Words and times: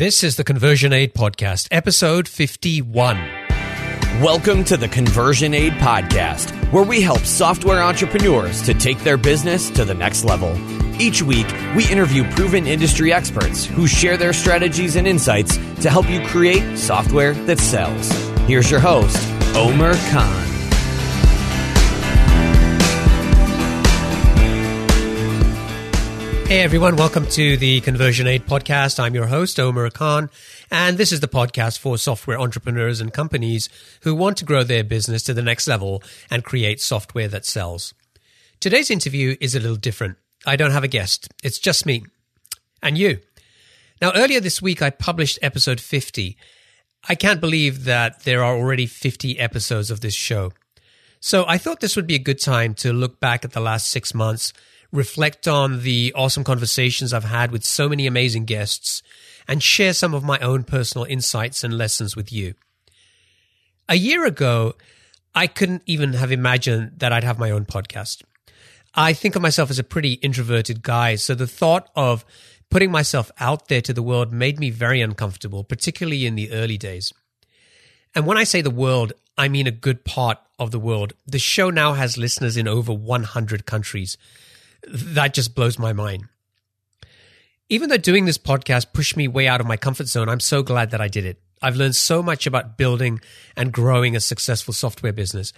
This 0.00 0.24
is 0.24 0.36
the 0.36 0.44
Conversion 0.44 0.94
Aid 0.94 1.12
Podcast, 1.12 1.68
episode 1.70 2.26
51. 2.26 3.18
Welcome 4.22 4.64
to 4.64 4.78
the 4.78 4.88
Conversion 4.88 5.52
Aid 5.52 5.74
Podcast, 5.74 6.54
where 6.72 6.84
we 6.84 7.02
help 7.02 7.18
software 7.18 7.82
entrepreneurs 7.82 8.62
to 8.62 8.72
take 8.72 8.98
their 9.00 9.18
business 9.18 9.68
to 9.72 9.84
the 9.84 9.92
next 9.92 10.24
level. 10.24 10.56
Each 10.98 11.20
week, 11.20 11.46
we 11.76 11.86
interview 11.90 12.24
proven 12.30 12.66
industry 12.66 13.12
experts 13.12 13.66
who 13.66 13.86
share 13.86 14.16
their 14.16 14.32
strategies 14.32 14.96
and 14.96 15.06
insights 15.06 15.58
to 15.82 15.90
help 15.90 16.08
you 16.08 16.26
create 16.28 16.78
software 16.78 17.34
that 17.44 17.58
sells. 17.58 18.10
Here's 18.46 18.70
your 18.70 18.80
host, 18.80 19.18
Omer 19.54 19.92
Khan. 20.08 20.49
Hey 26.50 26.62
everyone, 26.62 26.96
welcome 26.96 27.26
to 27.26 27.56
the 27.56 27.80
Conversion 27.80 28.26
Aid 28.26 28.44
Podcast. 28.44 28.98
I'm 28.98 29.14
your 29.14 29.28
host, 29.28 29.60
Omer 29.60 29.88
Khan, 29.88 30.30
and 30.68 30.98
this 30.98 31.12
is 31.12 31.20
the 31.20 31.28
podcast 31.28 31.78
for 31.78 31.96
software 31.96 32.40
entrepreneurs 32.40 33.00
and 33.00 33.12
companies 33.12 33.68
who 34.02 34.16
want 34.16 34.36
to 34.38 34.44
grow 34.44 34.64
their 34.64 34.82
business 34.82 35.22
to 35.22 35.32
the 35.32 35.42
next 35.42 35.68
level 35.68 36.02
and 36.28 36.42
create 36.42 36.80
software 36.80 37.28
that 37.28 37.46
sells. 37.46 37.94
Today's 38.58 38.90
interview 38.90 39.36
is 39.40 39.54
a 39.54 39.60
little 39.60 39.76
different. 39.76 40.16
I 40.44 40.56
don't 40.56 40.72
have 40.72 40.82
a 40.82 40.88
guest. 40.88 41.28
It's 41.44 41.60
just 41.60 41.86
me 41.86 42.02
and 42.82 42.98
you. 42.98 43.20
Now, 44.02 44.10
earlier 44.16 44.40
this 44.40 44.60
week, 44.60 44.82
I 44.82 44.90
published 44.90 45.38
episode 45.42 45.78
50. 45.78 46.36
I 47.08 47.14
can't 47.14 47.40
believe 47.40 47.84
that 47.84 48.24
there 48.24 48.42
are 48.42 48.56
already 48.56 48.86
50 48.86 49.38
episodes 49.38 49.92
of 49.92 50.00
this 50.00 50.14
show. 50.14 50.50
So 51.20 51.44
I 51.46 51.58
thought 51.58 51.78
this 51.78 51.94
would 51.94 52.08
be 52.08 52.16
a 52.16 52.18
good 52.18 52.40
time 52.40 52.74
to 52.74 52.92
look 52.92 53.20
back 53.20 53.44
at 53.44 53.52
the 53.52 53.60
last 53.60 53.88
six 53.88 54.12
months 54.14 54.52
reflect 54.92 55.46
on 55.46 55.82
the 55.82 56.12
awesome 56.16 56.44
conversations 56.44 57.12
I've 57.12 57.24
had 57.24 57.52
with 57.52 57.64
so 57.64 57.88
many 57.88 58.06
amazing 58.06 58.44
guests, 58.44 59.02
and 59.46 59.62
share 59.62 59.92
some 59.92 60.14
of 60.14 60.24
my 60.24 60.38
own 60.38 60.64
personal 60.64 61.04
insights 61.04 61.64
and 61.64 61.76
lessons 61.76 62.14
with 62.14 62.32
you. 62.32 62.54
A 63.88 63.96
year 63.96 64.24
ago, 64.24 64.74
I 65.34 65.46
couldn't 65.46 65.82
even 65.86 66.12
have 66.14 66.32
imagined 66.32 66.92
that 66.98 67.12
I'd 67.12 67.24
have 67.24 67.38
my 67.38 67.50
own 67.50 67.64
podcast. 67.64 68.22
I 68.94 69.12
think 69.12 69.36
of 69.36 69.42
myself 69.42 69.70
as 69.70 69.78
a 69.78 69.84
pretty 69.84 70.14
introverted 70.14 70.82
guy, 70.82 71.14
so 71.14 71.34
the 71.34 71.46
thought 71.46 71.88
of 71.94 72.24
putting 72.70 72.90
myself 72.90 73.30
out 73.38 73.68
there 73.68 73.80
to 73.80 73.92
the 73.92 74.02
world 74.02 74.32
made 74.32 74.58
me 74.58 74.70
very 74.70 75.00
uncomfortable, 75.00 75.64
particularly 75.64 76.26
in 76.26 76.34
the 76.34 76.52
early 76.52 76.78
days. 76.78 77.12
And 78.14 78.26
when 78.26 78.38
I 78.38 78.44
say 78.44 78.60
the 78.60 78.70
world, 78.70 79.12
I 79.38 79.48
mean 79.48 79.66
a 79.66 79.72
good 79.72 80.04
part 80.04 80.38
of 80.58 80.70
the 80.70 80.80
world. 80.80 81.12
The 81.26 81.38
show 81.38 81.70
now 81.70 81.94
has 81.94 82.18
listeners 82.18 82.56
in 82.56 82.68
over 82.68 82.92
100 82.92 83.66
countries 83.66 84.16
that 84.86 85.34
just 85.34 85.54
blows 85.54 85.78
my 85.78 85.92
mind. 85.92 86.24
Even 87.68 87.88
though 87.88 87.96
doing 87.96 88.24
this 88.24 88.38
podcast 88.38 88.92
pushed 88.92 89.16
me 89.16 89.28
way 89.28 89.46
out 89.46 89.60
of 89.60 89.66
my 89.66 89.76
comfort 89.76 90.08
zone, 90.08 90.28
I'm 90.28 90.40
so 90.40 90.62
glad 90.62 90.90
that 90.90 91.00
I 91.00 91.08
did 91.08 91.24
it. 91.24 91.40
I've 91.62 91.76
learned 91.76 91.94
so 91.94 92.22
much 92.22 92.46
about 92.46 92.76
building 92.76 93.20
and 93.56 93.72
growing 93.72 94.16
a 94.16 94.20
successful 94.20 94.74
software 94.74 95.12
business. 95.12 95.52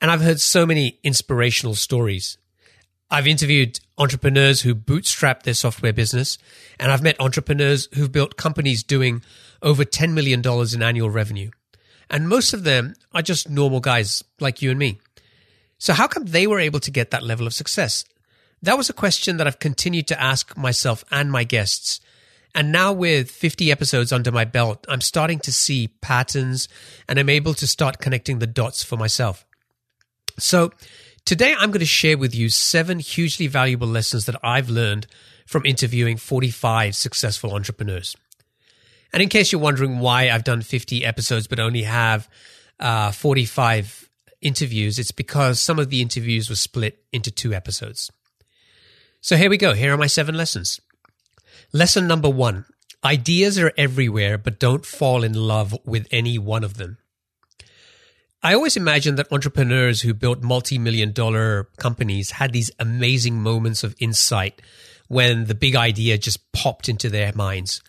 And 0.00 0.10
I've 0.10 0.22
heard 0.22 0.40
so 0.40 0.64
many 0.64 0.98
inspirational 1.02 1.74
stories. 1.74 2.38
I've 3.10 3.26
interviewed 3.26 3.80
entrepreneurs 3.98 4.60
who 4.60 4.74
bootstrapped 4.74 5.42
their 5.42 5.54
software 5.54 5.92
business, 5.92 6.38
and 6.78 6.92
I've 6.92 7.02
met 7.02 7.20
entrepreneurs 7.20 7.88
who've 7.94 8.12
built 8.12 8.36
companies 8.36 8.84
doing 8.84 9.22
over 9.62 9.84
$10 9.84 10.12
million 10.12 10.42
in 10.72 10.82
annual 10.82 11.10
revenue. 11.10 11.50
And 12.08 12.28
most 12.28 12.52
of 12.52 12.64
them 12.64 12.94
are 13.12 13.22
just 13.22 13.50
normal 13.50 13.80
guys 13.80 14.22
like 14.38 14.62
you 14.62 14.70
and 14.70 14.78
me. 14.78 15.00
So 15.78 15.92
how 15.92 16.06
come 16.06 16.26
they 16.26 16.46
were 16.46 16.60
able 16.60 16.80
to 16.80 16.90
get 16.90 17.10
that 17.10 17.22
level 17.22 17.46
of 17.46 17.54
success? 17.54 18.04
That 18.62 18.76
was 18.76 18.90
a 18.90 18.94
question 18.94 19.38
that 19.38 19.46
I've 19.46 19.58
continued 19.58 20.06
to 20.08 20.20
ask 20.20 20.56
myself 20.56 21.04
and 21.10 21.32
my 21.32 21.44
guests. 21.44 22.00
And 22.54 22.72
now 22.72 22.92
with 22.92 23.30
50 23.30 23.70
episodes 23.70 24.12
under 24.12 24.32
my 24.32 24.44
belt, 24.44 24.84
I'm 24.88 25.00
starting 25.00 25.38
to 25.40 25.52
see 25.52 25.88
patterns 25.88 26.68
and 27.08 27.18
I'm 27.18 27.28
able 27.28 27.54
to 27.54 27.66
start 27.66 28.00
connecting 28.00 28.38
the 28.38 28.46
dots 28.46 28.82
for 28.82 28.96
myself. 28.96 29.46
So 30.38 30.72
today 31.24 31.54
I'm 31.56 31.70
going 31.70 31.80
to 31.80 31.86
share 31.86 32.18
with 32.18 32.34
you 32.34 32.48
seven 32.48 32.98
hugely 32.98 33.46
valuable 33.46 33.88
lessons 33.88 34.26
that 34.26 34.36
I've 34.42 34.68
learned 34.68 35.06
from 35.46 35.64
interviewing 35.64 36.16
45 36.16 36.94
successful 36.94 37.54
entrepreneurs. 37.54 38.16
And 39.12 39.22
in 39.22 39.28
case 39.28 39.52
you're 39.52 39.60
wondering 39.60 40.00
why 40.00 40.30
I've 40.30 40.44
done 40.44 40.62
50 40.62 41.04
episodes 41.04 41.46
but 41.46 41.58
only 41.58 41.82
have 41.82 42.28
uh, 42.78 43.10
45 43.12 44.08
interviews, 44.40 44.98
it's 44.98 45.12
because 45.12 45.60
some 45.60 45.78
of 45.78 45.90
the 45.90 46.00
interviews 46.00 46.48
were 46.50 46.56
split 46.56 47.02
into 47.12 47.30
two 47.30 47.54
episodes. 47.54 48.10
So 49.20 49.36
here 49.36 49.50
we 49.50 49.58
go. 49.58 49.74
Here 49.74 49.92
are 49.92 49.98
my 49.98 50.06
seven 50.06 50.34
lessons. 50.34 50.80
Lesson 51.72 52.06
number 52.06 52.28
one 52.28 52.64
ideas 53.04 53.58
are 53.58 53.72
everywhere, 53.76 54.36
but 54.36 54.58
don't 54.58 54.84
fall 54.84 55.24
in 55.24 55.32
love 55.32 55.76
with 55.84 56.06
any 56.10 56.38
one 56.38 56.64
of 56.64 56.76
them. 56.76 56.98
I 58.42 58.54
always 58.54 58.76
imagined 58.76 59.18
that 59.18 59.32
entrepreneurs 59.32 60.00
who 60.00 60.14
built 60.14 60.42
multi 60.42 60.78
million 60.78 61.12
dollar 61.12 61.68
companies 61.76 62.32
had 62.32 62.52
these 62.52 62.70
amazing 62.78 63.40
moments 63.40 63.84
of 63.84 63.94
insight 63.98 64.62
when 65.08 65.44
the 65.46 65.54
big 65.54 65.76
idea 65.76 66.16
just 66.16 66.50
popped 66.52 66.88
into 66.88 67.10
their 67.10 67.32
minds. 67.34 67.82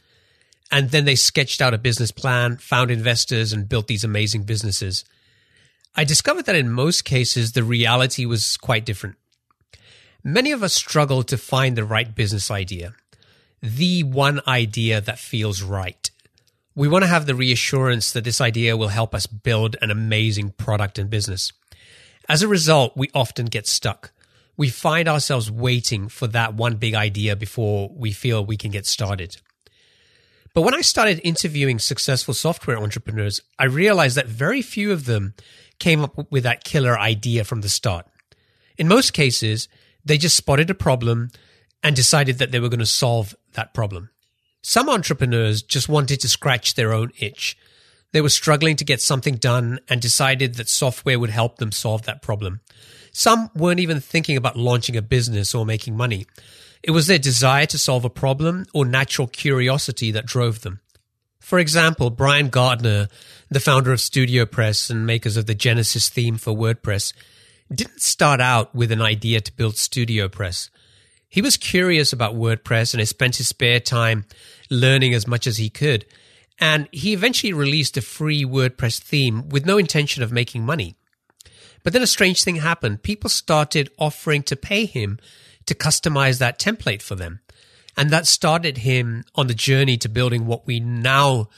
And 0.71 0.89
then 0.89 1.05
they 1.05 1.15
sketched 1.15 1.61
out 1.61 1.73
a 1.73 1.77
business 1.77 2.11
plan, 2.11 2.57
found 2.57 2.91
investors, 2.91 3.53
and 3.53 3.69
built 3.69 3.87
these 3.87 4.03
amazing 4.03 4.43
businesses. 4.43 5.05
I 5.95 6.03
discovered 6.03 6.45
that 6.45 6.55
in 6.55 6.71
most 6.71 7.03
cases, 7.03 7.51
the 7.51 7.63
reality 7.63 8.25
was 8.25 8.57
quite 8.57 8.85
different. 8.85 9.17
Many 10.23 10.51
of 10.51 10.61
us 10.61 10.73
struggle 10.73 11.23
to 11.23 11.37
find 11.37 11.75
the 11.75 11.83
right 11.83 12.13
business 12.13 12.51
idea, 12.51 12.93
the 13.61 14.03
one 14.03 14.41
idea 14.47 15.01
that 15.01 15.17
feels 15.17 15.63
right. 15.63 16.09
We 16.75 16.87
want 16.87 17.03
to 17.03 17.09
have 17.09 17.25
the 17.25 17.35
reassurance 17.35 18.11
that 18.13 18.23
this 18.23 18.39
idea 18.39 18.77
will 18.77 18.89
help 18.89 19.15
us 19.15 19.25
build 19.25 19.75
an 19.81 19.89
amazing 19.91 20.51
product 20.51 20.99
and 20.99 21.09
business. 21.09 21.51
As 22.29 22.43
a 22.43 22.47
result, 22.47 22.95
we 22.95 23.09
often 23.13 23.47
get 23.47 23.67
stuck. 23.67 24.11
We 24.55 24.69
find 24.69 25.07
ourselves 25.07 25.49
waiting 25.49 26.07
for 26.07 26.27
that 26.27 26.53
one 26.53 26.75
big 26.75 26.93
idea 26.93 27.35
before 27.35 27.89
we 27.93 28.11
feel 28.11 28.45
we 28.45 28.57
can 28.57 28.71
get 28.71 28.85
started. 28.85 29.37
But 30.53 30.61
when 30.61 30.75
I 30.75 30.81
started 30.81 31.19
interviewing 31.23 31.79
successful 31.79 32.33
software 32.33 32.77
entrepreneurs, 32.77 33.41
I 33.57 33.65
realized 33.65 34.17
that 34.17 34.27
very 34.27 34.61
few 34.61 34.91
of 34.91 35.05
them 35.05 35.33
came 35.79 36.01
up 36.03 36.31
with 36.31 36.43
that 36.43 36.63
killer 36.63 36.99
idea 36.99 37.43
from 37.43 37.61
the 37.61 37.69
start. 37.69 38.05
In 38.77 38.87
most 38.87 39.13
cases, 39.13 39.67
they 40.05 40.17
just 40.17 40.35
spotted 40.35 40.69
a 40.69 40.75
problem 40.75 41.31
and 41.83 41.95
decided 41.95 42.37
that 42.37 42.51
they 42.51 42.59
were 42.59 42.69
going 42.69 42.79
to 42.79 42.85
solve 42.85 43.35
that 43.53 43.73
problem. 43.73 44.09
Some 44.61 44.89
entrepreneurs 44.89 45.61
just 45.61 45.89
wanted 45.89 46.19
to 46.21 46.29
scratch 46.29 46.75
their 46.75 46.93
own 46.93 47.11
itch. 47.19 47.57
They 48.11 48.21
were 48.21 48.29
struggling 48.29 48.75
to 48.75 48.85
get 48.85 49.01
something 49.01 49.35
done 49.35 49.79
and 49.89 50.01
decided 50.01 50.55
that 50.55 50.69
software 50.69 51.19
would 51.19 51.29
help 51.29 51.57
them 51.57 51.71
solve 51.71 52.03
that 52.03 52.21
problem. 52.21 52.59
Some 53.11 53.49
weren't 53.55 53.79
even 53.79 53.99
thinking 53.99 54.37
about 54.37 54.57
launching 54.57 54.95
a 54.95 55.01
business 55.01 55.55
or 55.55 55.65
making 55.65 55.97
money. 55.97 56.27
It 56.83 56.91
was 56.91 57.07
their 57.07 57.19
desire 57.19 57.65
to 57.67 57.77
solve 57.77 58.05
a 58.05 58.09
problem 58.09 58.65
or 58.73 58.85
natural 58.85 59.27
curiosity 59.27 60.11
that 60.11 60.25
drove 60.25 60.61
them. 60.61 60.79
For 61.39 61.57
example, 61.59 62.09
Brian 62.11 62.49
Gardner, 62.49 63.07
the 63.49 63.59
founder 63.59 63.91
of 63.91 63.99
StudioPress 63.99 64.89
and 64.89 65.05
makers 65.05 65.37
of 65.37 65.47
the 65.47 65.55
Genesis 65.55 66.07
theme 66.07 66.37
for 66.37 66.53
WordPress, 66.53 67.13
didn't 67.75 68.01
start 68.01 68.41
out 68.41 68.73
with 68.75 68.91
an 68.91 69.01
idea 69.01 69.41
to 69.41 69.55
build 69.55 69.75
StudioPress. 69.75 70.69
He 71.29 71.41
was 71.41 71.55
curious 71.55 72.11
about 72.11 72.35
WordPress 72.35 72.93
and 72.93 72.99
he 72.99 73.05
spent 73.05 73.37
his 73.37 73.47
spare 73.47 73.79
time 73.79 74.25
learning 74.69 75.13
as 75.13 75.27
much 75.27 75.47
as 75.47 75.57
he 75.57 75.69
could. 75.69 76.05
And 76.59 76.89
he 76.91 77.13
eventually 77.13 77.53
released 77.53 77.97
a 77.97 78.01
free 78.01 78.43
WordPress 78.43 78.99
theme 78.99 79.49
with 79.49 79.65
no 79.65 79.77
intention 79.77 80.23
of 80.23 80.31
making 80.31 80.65
money. 80.65 80.95
But 81.83 81.93
then 81.93 82.01
a 82.01 82.07
strange 82.07 82.43
thing 82.43 82.57
happened. 82.57 83.01
People 83.01 83.29
started 83.29 83.89
offering 83.97 84.43
to 84.43 84.55
pay 84.55 84.85
him 84.85 85.19
to 85.65 85.73
customize 85.73 86.39
that 86.39 86.59
template 86.59 87.01
for 87.01 87.15
them. 87.15 87.39
And 87.97 88.09
that 88.09 88.27
started 88.27 88.79
him 88.79 89.23
on 89.35 89.47
the 89.47 89.53
journey 89.53 89.97
to 89.97 90.09
building 90.09 90.45
what 90.45 90.67
we 90.67 90.79
now 90.79 91.49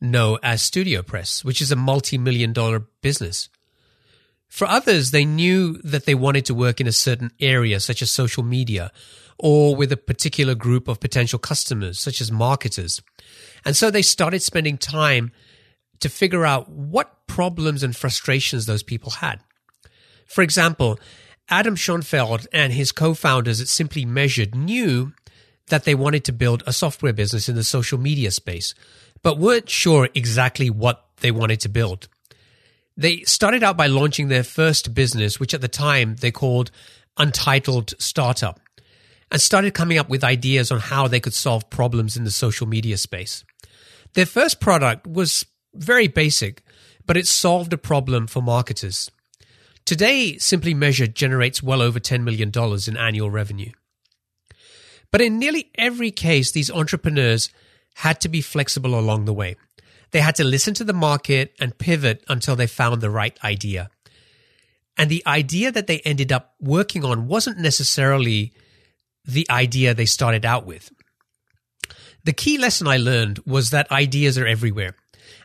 know 0.00 0.38
as 0.42 0.62
StudioPress, 0.62 1.44
which 1.44 1.60
is 1.60 1.70
a 1.70 1.76
multi 1.76 2.18
million 2.18 2.52
dollar 2.52 2.80
business. 3.02 3.48
For 4.48 4.66
others, 4.66 5.10
they 5.10 5.24
knew 5.24 5.74
that 5.84 6.06
they 6.06 6.14
wanted 6.14 6.46
to 6.46 6.54
work 6.54 6.80
in 6.80 6.86
a 6.86 6.92
certain 6.92 7.30
area, 7.38 7.80
such 7.80 8.02
as 8.02 8.10
social 8.10 8.42
media, 8.42 8.90
or 9.38 9.76
with 9.76 9.92
a 9.92 9.96
particular 9.96 10.54
group 10.54 10.88
of 10.88 11.00
potential 11.00 11.38
customers, 11.38 12.00
such 12.00 12.20
as 12.20 12.32
marketers. 12.32 13.02
And 13.64 13.76
so 13.76 13.90
they 13.90 14.02
started 14.02 14.42
spending 14.42 14.78
time 14.78 15.32
to 16.00 16.08
figure 16.08 16.46
out 16.46 16.68
what 16.68 17.26
problems 17.26 17.82
and 17.82 17.94
frustrations 17.94 18.66
those 18.66 18.82
people 18.82 19.12
had. 19.12 19.40
For 20.26 20.42
example, 20.42 20.98
Adam 21.48 21.76
Schoenfeld 21.76 22.46
and 22.52 22.72
his 22.72 22.92
co-founders 22.92 23.60
at 23.60 23.68
Simply 23.68 24.04
Measured 24.04 24.54
knew 24.54 25.12
that 25.68 25.84
they 25.84 25.94
wanted 25.94 26.24
to 26.24 26.32
build 26.32 26.62
a 26.66 26.72
software 26.72 27.12
business 27.12 27.48
in 27.48 27.54
the 27.54 27.64
social 27.64 27.98
media 27.98 28.30
space, 28.30 28.74
but 29.22 29.38
weren't 29.38 29.68
sure 29.68 30.08
exactly 30.14 30.70
what 30.70 31.04
they 31.20 31.30
wanted 31.30 31.60
to 31.60 31.68
build. 31.68 32.08
They 32.98 33.20
started 33.20 33.62
out 33.62 33.76
by 33.76 33.86
launching 33.86 34.26
their 34.26 34.42
first 34.42 34.92
business, 34.92 35.38
which 35.38 35.54
at 35.54 35.60
the 35.60 35.68
time 35.68 36.16
they 36.16 36.32
called 36.32 36.72
Untitled 37.16 37.94
Startup, 38.00 38.58
and 39.30 39.40
started 39.40 39.72
coming 39.72 39.98
up 39.98 40.08
with 40.08 40.24
ideas 40.24 40.72
on 40.72 40.80
how 40.80 41.06
they 41.06 41.20
could 41.20 41.32
solve 41.32 41.70
problems 41.70 42.16
in 42.16 42.24
the 42.24 42.32
social 42.32 42.66
media 42.66 42.96
space. 42.96 43.44
Their 44.14 44.26
first 44.26 44.58
product 44.58 45.06
was 45.06 45.46
very 45.74 46.08
basic, 46.08 46.64
but 47.06 47.16
it 47.16 47.28
solved 47.28 47.72
a 47.72 47.78
problem 47.78 48.26
for 48.26 48.42
marketers. 48.42 49.12
Today, 49.84 50.36
Simply 50.38 50.74
Measured 50.74 51.14
generates 51.14 51.62
well 51.62 51.80
over 51.80 52.00
$10 52.00 52.24
million 52.24 52.50
in 52.88 52.96
annual 52.96 53.30
revenue. 53.30 53.70
But 55.12 55.20
in 55.20 55.38
nearly 55.38 55.70
every 55.76 56.10
case, 56.10 56.50
these 56.50 56.70
entrepreneurs 56.70 57.48
had 57.94 58.20
to 58.22 58.28
be 58.28 58.40
flexible 58.40 58.98
along 58.98 59.24
the 59.24 59.32
way. 59.32 59.54
They 60.10 60.20
had 60.20 60.36
to 60.36 60.44
listen 60.44 60.74
to 60.74 60.84
the 60.84 60.92
market 60.92 61.54
and 61.60 61.76
pivot 61.76 62.24
until 62.28 62.56
they 62.56 62.66
found 62.66 63.00
the 63.00 63.10
right 63.10 63.38
idea. 63.44 63.90
And 64.96 65.10
the 65.10 65.22
idea 65.26 65.70
that 65.70 65.86
they 65.86 66.00
ended 66.00 66.32
up 66.32 66.54
working 66.60 67.04
on 67.04 67.28
wasn't 67.28 67.58
necessarily 67.58 68.52
the 69.24 69.46
idea 69.50 69.94
they 69.94 70.06
started 70.06 70.44
out 70.44 70.66
with. 70.66 70.90
The 72.24 72.32
key 72.32 72.58
lesson 72.58 72.88
I 72.88 72.96
learned 72.96 73.40
was 73.46 73.70
that 73.70 73.90
ideas 73.92 74.36
are 74.38 74.46
everywhere, 74.46 74.96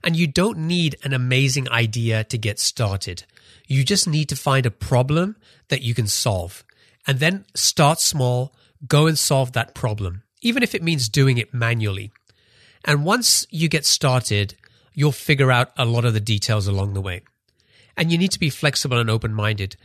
and 0.03 0.15
you 0.15 0.27
don't 0.27 0.57
need 0.57 0.97
an 1.03 1.13
amazing 1.13 1.69
idea 1.69 2.23
to 2.25 2.37
get 2.37 2.59
started. 2.59 3.25
You 3.67 3.83
just 3.83 4.07
need 4.07 4.29
to 4.29 4.35
find 4.35 4.65
a 4.65 4.71
problem 4.71 5.35
that 5.69 5.81
you 5.81 5.93
can 5.93 6.07
solve, 6.07 6.63
and 7.05 7.19
then 7.19 7.45
start 7.55 7.99
small, 7.99 8.55
go 8.87 9.07
and 9.07 9.19
solve 9.19 9.51
that 9.51 9.75
problem, 9.75 10.23
even 10.41 10.63
if 10.63 10.73
it 10.73 10.83
means 10.83 11.09
doing 11.09 11.37
it 11.37 11.53
manually. 11.53 12.11
And 12.85 13.05
once 13.05 13.45
you 13.49 13.69
get 13.69 13.85
started, 13.85 14.55
you'll 14.93 15.11
figure 15.11 15.51
out 15.51 15.71
a 15.77 15.85
lot 15.85 16.05
of 16.05 16.13
the 16.13 16.19
details 16.19 16.67
along 16.67 16.93
the 16.93 17.01
way. 17.01 17.21
And 17.95 18.11
you 18.11 18.17
need 18.17 18.31
to 18.31 18.39
be 18.39 18.49
flexible 18.49 18.99
and 18.99 19.09
open 19.09 19.33
minded. 19.33 19.75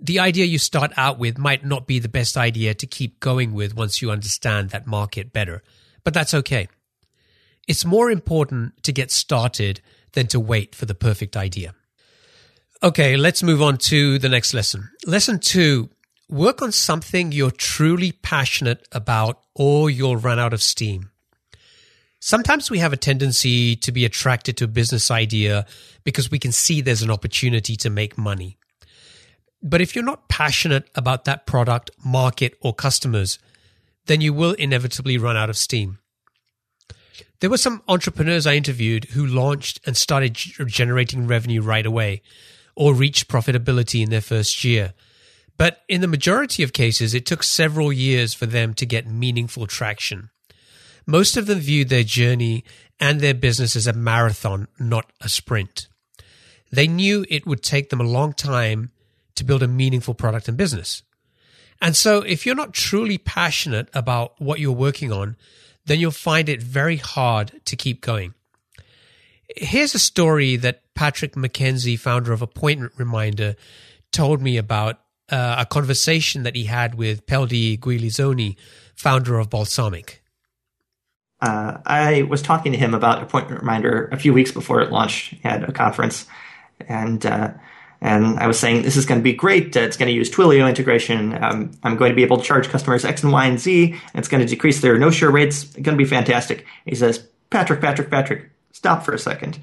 The 0.00 0.18
idea 0.18 0.44
you 0.44 0.58
start 0.58 0.92
out 0.96 1.18
with 1.18 1.38
might 1.38 1.64
not 1.64 1.86
be 1.86 1.98
the 1.98 2.08
best 2.08 2.36
idea 2.36 2.74
to 2.74 2.86
keep 2.86 3.20
going 3.20 3.52
with 3.52 3.74
once 3.74 4.00
you 4.00 4.10
understand 4.10 4.70
that 4.70 4.86
market 4.86 5.32
better 5.32 5.62
but 6.08 6.14
that's 6.14 6.32
okay. 6.32 6.68
It's 7.66 7.84
more 7.84 8.10
important 8.10 8.82
to 8.84 8.92
get 8.92 9.10
started 9.10 9.82
than 10.12 10.26
to 10.28 10.40
wait 10.40 10.74
for 10.74 10.86
the 10.86 10.94
perfect 10.94 11.36
idea. 11.36 11.74
Okay, 12.82 13.18
let's 13.18 13.42
move 13.42 13.60
on 13.60 13.76
to 13.92 14.18
the 14.18 14.30
next 14.30 14.54
lesson. 14.54 14.88
Lesson 15.06 15.38
two 15.38 15.90
work 16.30 16.62
on 16.62 16.72
something 16.72 17.30
you're 17.30 17.50
truly 17.50 18.12
passionate 18.12 18.88
about 18.90 19.42
or 19.54 19.90
you'll 19.90 20.16
run 20.16 20.38
out 20.38 20.54
of 20.54 20.62
steam. 20.62 21.10
Sometimes 22.20 22.70
we 22.70 22.78
have 22.78 22.92
a 22.92 22.96
tendency 22.96 23.76
to 23.76 23.92
be 23.92 24.04
attracted 24.04 24.56
to 24.56 24.64
a 24.64 24.68
business 24.68 25.10
idea 25.10 25.66
because 26.02 26.30
we 26.30 26.38
can 26.38 26.52
see 26.52 26.80
there's 26.80 27.02
an 27.02 27.10
opportunity 27.10 27.76
to 27.76 27.90
make 27.90 28.18
money. 28.18 28.58
But 29.62 29.80
if 29.80 29.94
you're 29.94 30.04
not 30.04 30.28
passionate 30.28 30.88
about 30.94 31.24
that 31.24 31.46
product, 31.46 31.90
market, 32.04 32.56
or 32.60 32.74
customers, 32.74 33.38
then 34.06 34.20
you 34.20 34.32
will 34.32 34.52
inevitably 34.52 35.18
run 35.18 35.36
out 35.36 35.50
of 35.50 35.56
steam. 35.56 35.98
There 37.40 37.50
were 37.50 37.56
some 37.56 37.82
entrepreneurs 37.86 38.46
I 38.46 38.54
interviewed 38.54 39.04
who 39.06 39.24
launched 39.24 39.80
and 39.86 39.96
started 39.96 40.34
generating 40.34 41.28
revenue 41.28 41.62
right 41.62 41.86
away 41.86 42.22
or 42.74 42.94
reached 42.94 43.28
profitability 43.28 44.02
in 44.02 44.10
their 44.10 44.20
first 44.20 44.64
year. 44.64 44.94
But 45.56 45.82
in 45.88 46.00
the 46.00 46.08
majority 46.08 46.62
of 46.62 46.72
cases, 46.72 47.14
it 47.14 47.26
took 47.26 47.42
several 47.42 47.92
years 47.92 48.34
for 48.34 48.46
them 48.46 48.74
to 48.74 48.86
get 48.86 49.06
meaningful 49.06 49.66
traction. 49.66 50.30
Most 51.08 51.38
of 51.38 51.46
them 51.46 51.58
viewed 51.58 51.88
their 51.88 52.02
journey 52.02 52.64
and 53.00 53.18
their 53.18 53.32
business 53.32 53.74
as 53.74 53.86
a 53.86 53.94
marathon, 53.94 54.68
not 54.78 55.10
a 55.22 55.28
sprint. 55.30 55.88
They 56.70 56.86
knew 56.86 57.24
it 57.30 57.46
would 57.46 57.62
take 57.62 57.88
them 57.88 58.02
a 58.02 58.04
long 58.04 58.34
time 58.34 58.90
to 59.36 59.42
build 59.42 59.62
a 59.62 59.68
meaningful 59.68 60.12
product 60.12 60.48
and 60.48 60.58
business. 60.58 61.02
And 61.80 61.96
so 61.96 62.20
if 62.20 62.44
you're 62.44 62.54
not 62.54 62.74
truly 62.74 63.16
passionate 63.16 63.88
about 63.94 64.38
what 64.38 64.60
you're 64.60 64.70
working 64.70 65.10
on, 65.10 65.36
then 65.86 65.98
you'll 65.98 66.10
find 66.10 66.46
it 66.46 66.62
very 66.62 66.96
hard 66.96 67.58
to 67.64 67.74
keep 67.74 68.02
going. 68.02 68.34
Here's 69.56 69.94
a 69.94 69.98
story 69.98 70.56
that 70.56 70.82
Patrick 70.94 71.36
McKenzie, 71.36 71.98
founder 71.98 72.34
of 72.34 72.42
Appointment 72.42 72.92
Reminder, 72.98 73.56
told 74.12 74.42
me 74.42 74.58
about 74.58 75.00
uh, 75.30 75.56
a 75.60 75.64
conversation 75.64 76.42
that 76.42 76.54
he 76.54 76.64
had 76.64 76.96
with 76.96 77.24
Peldi 77.24 77.78
Guilizzoni, 77.78 78.56
founder 78.94 79.38
of 79.38 79.48
Balsamiq. 79.48 80.17
Uh, 81.40 81.78
I 81.86 82.22
was 82.22 82.42
talking 82.42 82.72
to 82.72 82.78
him 82.78 82.94
about 82.94 83.22
Appointment 83.22 83.60
Reminder 83.60 84.08
a 84.10 84.18
few 84.18 84.32
weeks 84.32 84.50
before 84.50 84.80
it 84.80 84.90
launched 84.90 85.34
at 85.44 85.68
a 85.68 85.72
conference, 85.72 86.26
and 86.88 87.24
uh, 87.24 87.52
and 88.00 88.38
I 88.38 88.46
was 88.46 88.58
saying, 88.58 88.82
this 88.82 88.96
is 88.96 89.06
going 89.06 89.20
to 89.20 89.24
be 89.24 89.32
great. 89.32 89.74
It's 89.74 89.96
going 89.96 90.08
to 90.08 90.14
use 90.14 90.30
Twilio 90.30 90.68
integration. 90.68 91.42
Um, 91.42 91.72
I'm 91.82 91.96
going 91.96 92.10
to 92.10 92.16
be 92.16 92.22
able 92.22 92.36
to 92.36 92.44
charge 92.44 92.68
customers 92.68 93.04
X 93.04 93.24
and 93.24 93.32
Y 93.32 93.46
and 93.46 93.58
Z. 93.58 93.92
And 93.92 94.14
it's 94.14 94.28
going 94.28 94.40
to 94.40 94.48
decrease 94.48 94.80
their 94.80 94.98
no 94.98 95.10
share 95.10 95.30
rates. 95.30 95.64
It's 95.64 95.74
going 95.74 95.96
to 95.98 96.04
be 96.04 96.04
fantastic. 96.04 96.64
He 96.84 96.94
says, 96.94 97.26
Patrick, 97.50 97.80
Patrick, 97.80 98.10
Patrick, 98.10 98.50
stop 98.72 99.04
for 99.04 99.14
a 99.14 99.18
second. 99.18 99.58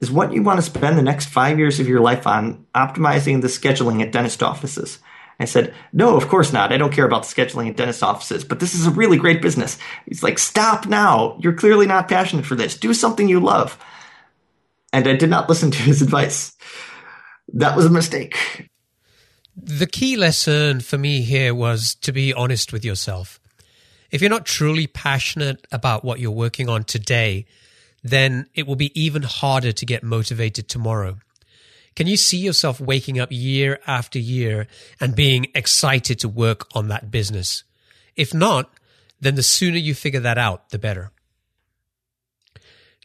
Is 0.00 0.10
what 0.10 0.32
you 0.32 0.42
want 0.42 0.58
to 0.58 0.62
spend 0.62 0.98
the 0.98 1.02
next 1.02 1.26
five 1.26 1.58
years 1.58 1.78
of 1.78 1.88
your 1.88 2.00
life 2.00 2.26
on 2.26 2.66
optimizing 2.74 3.40
the 3.40 3.48
scheduling 3.48 4.02
at 4.02 4.12
dentist 4.12 4.42
offices? 4.42 4.98
I 5.40 5.44
said, 5.44 5.72
no, 5.92 6.16
of 6.16 6.28
course 6.28 6.52
not. 6.52 6.72
I 6.72 6.78
don't 6.78 6.92
care 6.92 7.06
about 7.06 7.22
the 7.22 7.32
scheduling 7.32 7.68
at 7.68 7.76
dentist 7.76 8.02
offices, 8.02 8.44
but 8.44 8.58
this 8.58 8.74
is 8.74 8.86
a 8.86 8.90
really 8.90 9.16
great 9.16 9.40
business. 9.40 9.78
He's 10.06 10.22
like, 10.22 10.38
stop 10.38 10.86
now. 10.86 11.38
You're 11.40 11.52
clearly 11.52 11.86
not 11.86 12.08
passionate 12.08 12.44
for 12.44 12.56
this. 12.56 12.76
Do 12.76 12.92
something 12.92 13.28
you 13.28 13.38
love. 13.38 13.78
And 14.92 15.06
I 15.06 15.14
did 15.14 15.30
not 15.30 15.48
listen 15.48 15.70
to 15.70 15.78
his 15.78 16.02
advice 16.02 16.56
that 17.54 17.76
was 17.76 17.86
a 17.86 17.90
mistake. 17.90 18.68
The 19.56 19.86
key 19.86 20.16
lesson 20.16 20.80
for 20.80 20.98
me 20.98 21.22
here 21.22 21.54
was 21.54 21.94
to 21.96 22.12
be 22.12 22.32
honest 22.32 22.72
with 22.72 22.84
yourself. 22.84 23.40
If 24.10 24.20
you're 24.20 24.30
not 24.30 24.46
truly 24.46 24.86
passionate 24.86 25.66
about 25.72 26.04
what 26.04 26.20
you're 26.20 26.30
working 26.30 26.68
on 26.68 26.84
today, 26.84 27.46
then 28.02 28.46
it 28.54 28.66
will 28.66 28.76
be 28.76 28.98
even 28.98 29.22
harder 29.22 29.72
to 29.72 29.86
get 29.86 30.02
motivated 30.02 30.68
tomorrow. 30.68 31.18
Can 31.98 32.06
you 32.06 32.16
see 32.16 32.38
yourself 32.38 32.80
waking 32.80 33.18
up 33.18 33.32
year 33.32 33.80
after 33.84 34.20
year 34.20 34.68
and 35.00 35.16
being 35.16 35.48
excited 35.52 36.20
to 36.20 36.28
work 36.28 36.64
on 36.72 36.86
that 36.86 37.10
business? 37.10 37.64
If 38.14 38.32
not, 38.32 38.72
then 39.20 39.34
the 39.34 39.42
sooner 39.42 39.78
you 39.78 39.96
figure 39.96 40.20
that 40.20 40.38
out, 40.38 40.70
the 40.70 40.78
better. 40.78 41.10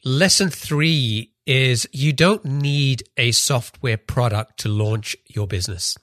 Lesson 0.05 0.51
three 0.51 1.31
is 1.47 1.89
you 1.91 2.13
don't 2.13 2.45
need 2.45 3.01
a 3.17 3.31
software 3.31 3.97
product 3.97 4.59
to 4.59 4.69
launch 4.69 5.17
your 5.25 5.47
business. 5.47 5.97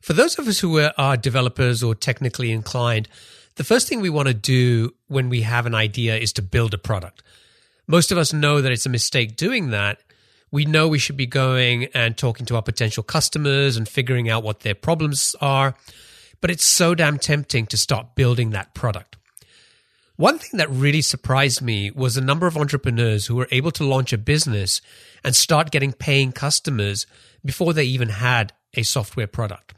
For 0.00 0.14
those 0.14 0.38
of 0.38 0.48
us 0.48 0.60
who 0.60 0.80
are 0.96 1.16
developers 1.18 1.82
or 1.82 1.94
technically 1.94 2.52
inclined, 2.52 3.06
the 3.56 3.64
first 3.64 3.86
thing 3.86 4.00
we 4.00 4.08
want 4.08 4.28
to 4.28 4.34
do 4.34 4.94
when 5.08 5.28
we 5.28 5.42
have 5.42 5.66
an 5.66 5.74
idea 5.74 6.16
is 6.16 6.32
to 6.32 6.40
build 6.40 6.72
a 6.72 6.78
product. 6.78 7.22
Most 7.86 8.10
of 8.10 8.16
us 8.16 8.32
know 8.32 8.62
that 8.62 8.72
it's 8.72 8.86
a 8.86 8.88
mistake 8.88 9.36
doing 9.36 9.72
that. 9.72 10.00
We 10.52 10.64
know 10.64 10.88
we 10.88 10.98
should 10.98 11.16
be 11.16 11.26
going 11.26 11.84
and 11.94 12.16
talking 12.16 12.46
to 12.46 12.56
our 12.56 12.62
potential 12.62 13.02
customers 13.02 13.76
and 13.76 13.88
figuring 13.88 14.28
out 14.28 14.42
what 14.42 14.60
their 14.60 14.74
problems 14.74 15.36
are, 15.40 15.74
but 16.40 16.50
it's 16.50 16.64
so 16.64 16.94
damn 16.94 17.18
tempting 17.18 17.66
to 17.66 17.76
start 17.76 18.14
building 18.14 18.50
that 18.50 18.74
product. 18.74 19.16
One 20.16 20.38
thing 20.38 20.58
that 20.58 20.68
really 20.68 21.00
surprised 21.00 21.62
me 21.62 21.90
was 21.90 22.14
the 22.14 22.20
number 22.20 22.46
of 22.46 22.56
entrepreneurs 22.56 23.26
who 23.26 23.36
were 23.36 23.48
able 23.50 23.70
to 23.70 23.84
launch 23.84 24.12
a 24.12 24.18
business 24.18 24.82
and 25.24 25.34
start 25.34 25.70
getting 25.70 25.92
paying 25.92 26.32
customers 26.32 27.06
before 27.44 27.72
they 27.72 27.84
even 27.84 28.10
had 28.10 28.52
a 28.74 28.82
software 28.82 29.26
product. 29.26 29.74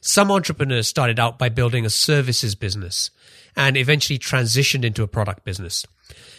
Some 0.00 0.30
entrepreneurs 0.30 0.86
started 0.86 1.18
out 1.18 1.36
by 1.36 1.48
building 1.48 1.84
a 1.84 1.90
services 1.90 2.54
business 2.54 3.10
and 3.56 3.76
eventually 3.76 4.20
transitioned 4.20 4.84
into 4.84 5.02
a 5.02 5.08
product 5.08 5.44
business. 5.44 5.84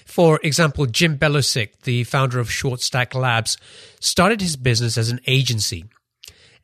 For 0.08 0.40
example, 0.42 0.86
Jim 0.86 1.18
Belosic, 1.18 1.82
the 1.84 2.06
founder 2.06 2.40
of 2.40 2.50
Short 2.50 2.80
Stack 2.80 3.14
Labs, 3.14 3.58
started 4.00 4.40
his 4.40 4.56
business 4.56 4.98
as 4.98 5.10
an 5.10 5.20
agency. 5.28 5.84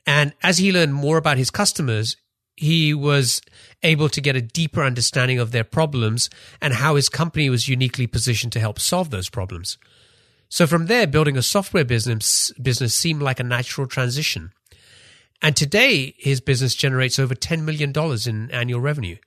And 0.08 0.34
as 0.42 0.60
he 0.60 0.72
learned 0.72 0.94
more 0.94 1.18
about 1.18 1.38
his 1.38 1.52
customers, 1.52 2.16
he 2.56 2.94
was 2.94 3.42
able 3.84 4.08
to 4.10 4.22
get 4.22 4.38
a 4.38 4.42
deeper 4.42 4.82
understanding 4.82 5.40
of 5.40 5.52
their 5.52 5.66
problems 5.66 6.30
and 6.62 6.76
how 6.76 6.96
his 6.96 7.10
company 7.10 7.50
was 7.50 7.68
uniquely 7.68 8.08
positioned 8.08 8.54
to 8.54 8.62
help 8.62 8.80
solve 8.80 9.10
those 9.10 9.30
problems. 9.30 9.78
So 10.48 10.66
from 10.66 10.86
there, 10.86 11.06
building 11.06 11.36
a 11.36 11.42
software 11.42 11.86
business 11.86 12.52
business 12.62 12.96
seemed 12.96 13.22
like 13.22 13.42
a 13.42 13.44
natural 13.44 13.88
transition. 13.88 14.52
And 15.42 15.56
today, 15.56 16.16
his 16.18 16.40
business 16.40 16.76
generates 16.76 17.20
over 17.20 17.36
$10 17.36 17.64
million 17.64 17.92
in 18.26 18.52
annual 18.52 18.80
revenue. 18.80 19.18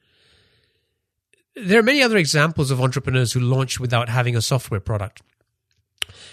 There 1.57 1.79
are 1.79 1.83
many 1.83 2.03
other 2.03 2.19
examples 2.19 2.71
of 2.71 2.83
entrepreneurs 2.83 3.33
who 3.33 3.41
launched 3.41 3.81
without 3.81 4.11
having 4.11 4.37
a 4.37 4.43
software 4.43 4.79
product. 4.79 5.23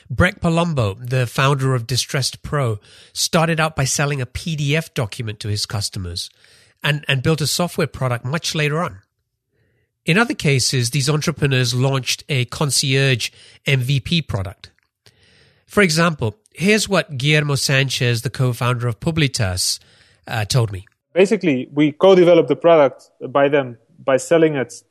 Breck 0.10 0.42
Palumbo, 0.42 0.98
the 1.00 1.25
founder 1.25 1.74
of 1.74 1.88
Distressed 1.88 2.44
Pro, 2.44 2.80
started 3.13 3.58
out 3.58 3.74
by 3.74 3.86
selling 3.86 4.20
a 4.20 4.25
PDF 4.25 4.94
document 4.94 5.39
to 5.39 5.48
his 5.48 5.65
customers 5.65 6.30
and, 6.84 7.06
and 7.08 7.24
built 7.24 7.39
a 7.39 7.48
software 7.48 7.88
product 7.88 8.25
much 8.25 8.53
later 8.53 8.82
on. 8.82 9.00
In 10.06 10.18
other 10.18 10.34
cases, 10.34 10.89
these 10.89 11.10
entrepreneurs 11.10 11.74
launched 11.74 12.25
a 12.27 12.44
concierge 12.46 13.32
MVP 13.65 14.27
product. 14.27 14.72
For 15.65 15.82
example, 15.82 16.36
here's 16.53 16.89
what 16.89 17.18
Guillermo 17.18 17.56
Sanchez, 17.56 18.24
the 18.24 18.30
co-founder 18.30 18.89
of 18.89 19.00
Publitas, 19.00 19.80
uh, 20.27 20.44
told 20.44 20.74
me. 20.74 20.86
Basically, 21.13 21.70
we 21.72 21.94
co-developed 21.94 22.50
the 22.50 22.58
product 22.58 23.10
by 23.30 23.48
them 23.48 23.77
by 23.98 24.18
selling 24.18 24.56
it 24.56 24.84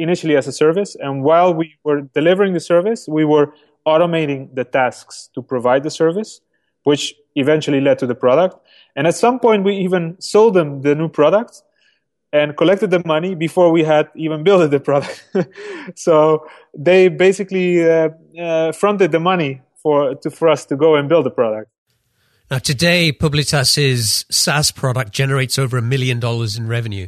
initially 0.00 0.36
as 0.36 0.46
a 0.46 0.52
service, 0.52 0.96
and 0.98 1.22
while 1.22 1.52
we 1.54 1.76
were 1.84 2.02
delivering 2.02 2.52
the 2.52 2.60
service, 2.60 3.06
we 3.08 3.24
were 3.24 3.54
automating 3.86 4.54
the 4.54 4.64
tasks 4.64 5.30
to 5.34 5.42
provide 5.42 5.82
the 5.82 5.90
service, 5.90 6.40
which 6.84 7.14
eventually 7.34 7.80
led 7.80 7.98
to 7.98 8.06
the 8.06 8.14
product. 8.14 8.56
And 8.96 9.06
at 9.06 9.14
some 9.14 9.38
point, 9.38 9.64
we 9.64 9.76
even 9.76 10.20
sold 10.20 10.54
them 10.54 10.82
the 10.82 10.94
new 10.94 11.08
product 11.08 11.62
and 12.32 12.56
collected 12.56 12.90
the 12.90 13.02
money 13.04 13.34
before 13.34 13.72
we 13.72 13.84
had 13.84 14.08
even 14.14 14.42
built 14.48 14.70
the 14.70 14.80
product. 14.80 15.28
so 15.94 16.46
they 16.76 17.08
basically 17.08 17.88
uh, 17.88 18.10
uh, 18.40 18.72
fronted 18.72 19.12
the 19.12 19.20
money 19.20 19.62
for 19.82 20.14
to, 20.16 20.30
for 20.30 20.48
us 20.48 20.66
to 20.66 20.76
go 20.76 20.94
and 20.96 21.08
build 21.08 21.26
the 21.26 21.30
product. 21.30 21.70
Now, 22.50 22.58
today, 22.58 23.12
Publitas's 23.12 24.24
SaaS 24.28 24.72
product 24.72 25.12
generates 25.12 25.56
over 25.56 25.78
a 25.78 25.82
million 25.82 26.18
dollars 26.18 26.56
in 26.56 26.66
revenue. 26.66 27.06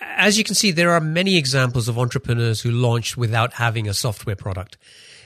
As 0.00 0.38
you 0.38 0.44
can 0.44 0.54
see, 0.54 0.70
there 0.70 0.92
are 0.92 1.00
many 1.00 1.36
examples 1.36 1.88
of 1.88 1.98
entrepreneurs 1.98 2.60
who 2.60 2.70
launched 2.70 3.16
without 3.16 3.54
having 3.54 3.88
a 3.88 3.94
software 3.94 4.36
product. 4.36 4.76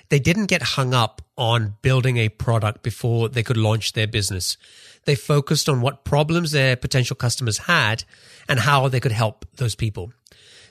They 0.08 0.18
didn't 0.18 0.46
get 0.46 0.62
hung 0.62 0.92
up 0.92 1.22
on 1.38 1.76
building 1.82 2.18
a 2.18 2.28
product 2.28 2.82
before 2.82 3.28
they 3.28 3.42
could 3.42 3.56
launch 3.56 3.92
their 3.92 4.06
business. 4.06 4.56
They 5.04 5.14
focused 5.14 5.68
on 5.68 5.80
what 5.80 6.04
problems 6.04 6.50
their 6.52 6.76
potential 6.76 7.16
customers 7.16 7.58
had 7.58 8.04
and 8.48 8.60
how 8.60 8.88
they 8.88 9.00
could 9.00 9.12
help 9.12 9.46
those 9.56 9.74
people. 9.74 10.12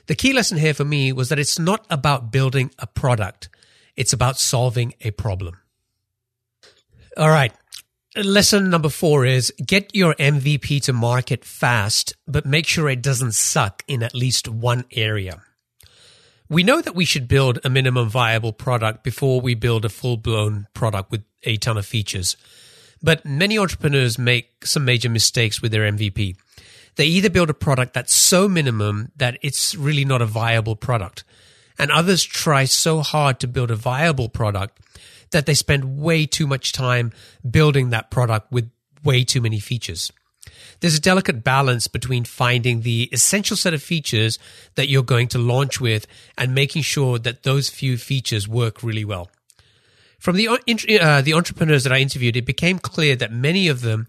The 0.06 0.14
key 0.14 0.32
lesson 0.32 0.58
here 0.58 0.74
for 0.74 0.84
me 0.84 1.12
was 1.12 1.28
that 1.28 1.38
it's 1.38 1.58
not 1.58 1.86
about 1.90 2.32
building 2.32 2.70
a 2.78 2.86
product. 2.86 3.48
It's 3.96 4.12
about 4.12 4.38
solving 4.38 4.94
a 5.00 5.10
problem. 5.10 5.58
All 7.16 7.28
right. 7.28 7.52
Lesson 8.14 8.68
number 8.68 8.90
four 8.90 9.24
is 9.24 9.50
get 9.64 9.94
your 9.94 10.14
MVP 10.16 10.82
to 10.82 10.92
market 10.92 11.46
fast, 11.46 12.14
but 12.26 12.44
make 12.44 12.66
sure 12.66 12.90
it 12.90 13.00
doesn't 13.00 13.32
suck 13.32 13.82
in 13.88 14.02
at 14.02 14.14
least 14.14 14.48
one 14.48 14.84
area. 14.92 15.40
We 16.46 16.62
know 16.62 16.82
that 16.82 16.94
we 16.94 17.06
should 17.06 17.26
build 17.26 17.58
a 17.64 17.70
minimum 17.70 18.10
viable 18.10 18.52
product 18.52 19.02
before 19.02 19.40
we 19.40 19.54
build 19.54 19.86
a 19.86 19.88
full 19.88 20.18
blown 20.18 20.66
product 20.74 21.10
with 21.10 21.24
a 21.44 21.56
ton 21.56 21.78
of 21.78 21.86
features. 21.86 22.36
But 23.02 23.24
many 23.24 23.58
entrepreneurs 23.58 24.18
make 24.18 24.66
some 24.66 24.84
major 24.84 25.08
mistakes 25.08 25.62
with 25.62 25.72
their 25.72 25.90
MVP. 25.90 26.36
They 26.96 27.06
either 27.06 27.30
build 27.30 27.48
a 27.48 27.54
product 27.54 27.94
that's 27.94 28.12
so 28.12 28.46
minimum 28.46 29.10
that 29.16 29.38
it's 29.40 29.74
really 29.74 30.04
not 30.04 30.20
a 30.20 30.26
viable 30.26 30.76
product, 30.76 31.24
and 31.78 31.90
others 31.90 32.22
try 32.22 32.66
so 32.66 33.00
hard 33.00 33.40
to 33.40 33.48
build 33.48 33.70
a 33.70 33.74
viable 33.74 34.28
product 34.28 34.78
that 35.32 35.46
they 35.46 35.54
spend 35.54 35.98
way 35.98 36.26
too 36.26 36.46
much 36.46 36.72
time 36.72 37.12
building 37.48 37.90
that 37.90 38.10
product 38.10 38.50
with 38.52 38.70
way 39.04 39.24
too 39.24 39.40
many 39.40 39.58
features. 39.58 40.12
There's 40.80 40.96
a 40.96 41.00
delicate 41.00 41.44
balance 41.44 41.86
between 41.86 42.24
finding 42.24 42.80
the 42.80 43.08
essential 43.12 43.56
set 43.56 43.74
of 43.74 43.82
features 43.82 44.38
that 44.74 44.88
you're 44.88 45.02
going 45.02 45.28
to 45.28 45.38
launch 45.38 45.80
with 45.80 46.06
and 46.36 46.54
making 46.54 46.82
sure 46.82 47.18
that 47.18 47.42
those 47.42 47.68
few 47.68 47.96
features 47.96 48.48
work 48.48 48.82
really 48.82 49.04
well. 49.04 49.30
From 50.18 50.36
the, 50.36 50.48
uh, 50.48 51.20
the 51.20 51.34
entrepreneurs 51.34 51.84
that 51.84 51.92
I 51.92 51.98
interviewed, 51.98 52.36
it 52.36 52.46
became 52.46 52.78
clear 52.78 53.16
that 53.16 53.32
many 53.32 53.68
of 53.68 53.80
them 53.80 54.06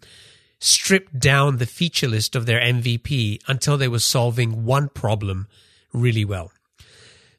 stripped 0.59 1.19
down 1.19 1.57
the 1.57 1.65
feature 1.65 2.07
list 2.07 2.35
of 2.35 2.45
their 2.45 2.59
MVP 2.59 3.41
until 3.47 3.77
they 3.77 3.87
were 3.87 3.99
solving 3.99 4.63
one 4.63 4.89
problem 4.89 5.47
really 5.91 6.23
well. 6.23 6.51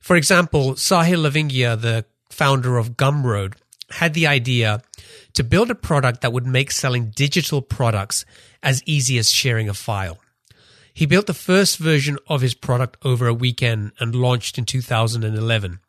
For 0.00 0.16
example, 0.16 0.74
Sahil 0.74 1.22
Lavingia, 1.22 1.80
the 1.80 2.04
founder 2.28 2.76
of 2.76 2.96
Gumroad, 2.96 3.54
had 3.90 4.14
the 4.14 4.26
idea 4.26 4.82
to 5.34 5.44
build 5.44 5.70
a 5.70 5.74
product 5.74 6.20
that 6.20 6.32
would 6.32 6.46
make 6.46 6.70
selling 6.70 7.10
digital 7.10 7.62
products 7.62 8.24
as 8.62 8.82
easy 8.86 9.18
as 9.18 9.30
sharing 9.30 9.68
a 9.68 9.74
file. 9.74 10.18
He 10.92 11.06
built 11.06 11.26
the 11.26 11.34
first 11.34 11.78
version 11.78 12.18
of 12.28 12.40
his 12.40 12.54
product 12.54 12.96
over 13.04 13.26
a 13.26 13.34
weekend 13.34 13.92
and 13.98 14.14
launched 14.14 14.58
in 14.58 14.64
2011. 14.64 15.80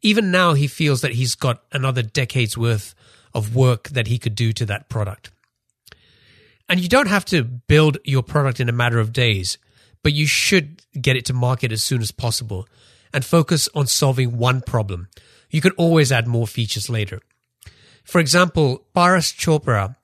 Even 0.00 0.30
now, 0.30 0.54
he 0.54 0.66
feels 0.66 1.02
that 1.02 1.12
he's 1.12 1.34
got 1.34 1.62
another 1.70 2.02
decade's 2.02 2.56
worth 2.56 2.94
of 3.34 3.54
work 3.54 3.90
that 3.90 4.06
he 4.06 4.18
could 4.18 4.34
do 4.34 4.52
to 4.52 4.66
that 4.66 4.88
product. 4.88 5.30
And 6.68 6.80
you 6.80 6.88
don't 6.88 7.08
have 7.08 7.24
to 7.26 7.44
build 7.44 7.98
your 8.04 8.22
product 8.22 8.58
in 8.58 8.68
a 8.68 8.72
matter 8.72 8.98
of 8.98 9.12
days, 9.12 9.58
but 10.02 10.14
you 10.14 10.26
should 10.26 10.82
get 11.00 11.16
it 11.16 11.26
to 11.26 11.34
market 11.34 11.70
as 11.70 11.82
soon 11.82 12.00
as 12.00 12.10
possible 12.10 12.66
and 13.12 13.24
focus 13.24 13.68
on 13.74 13.86
solving 13.86 14.36
one 14.36 14.60
problem 14.60 15.08
you 15.52 15.60
can 15.60 15.72
always 15.72 16.10
add 16.10 16.26
more 16.26 16.48
features 16.48 16.90
later. 16.90 17.20
For 18.02 18.20
example, 18.20 18.84
Paras 18.94 19.32
Chopra, 19.32 19.94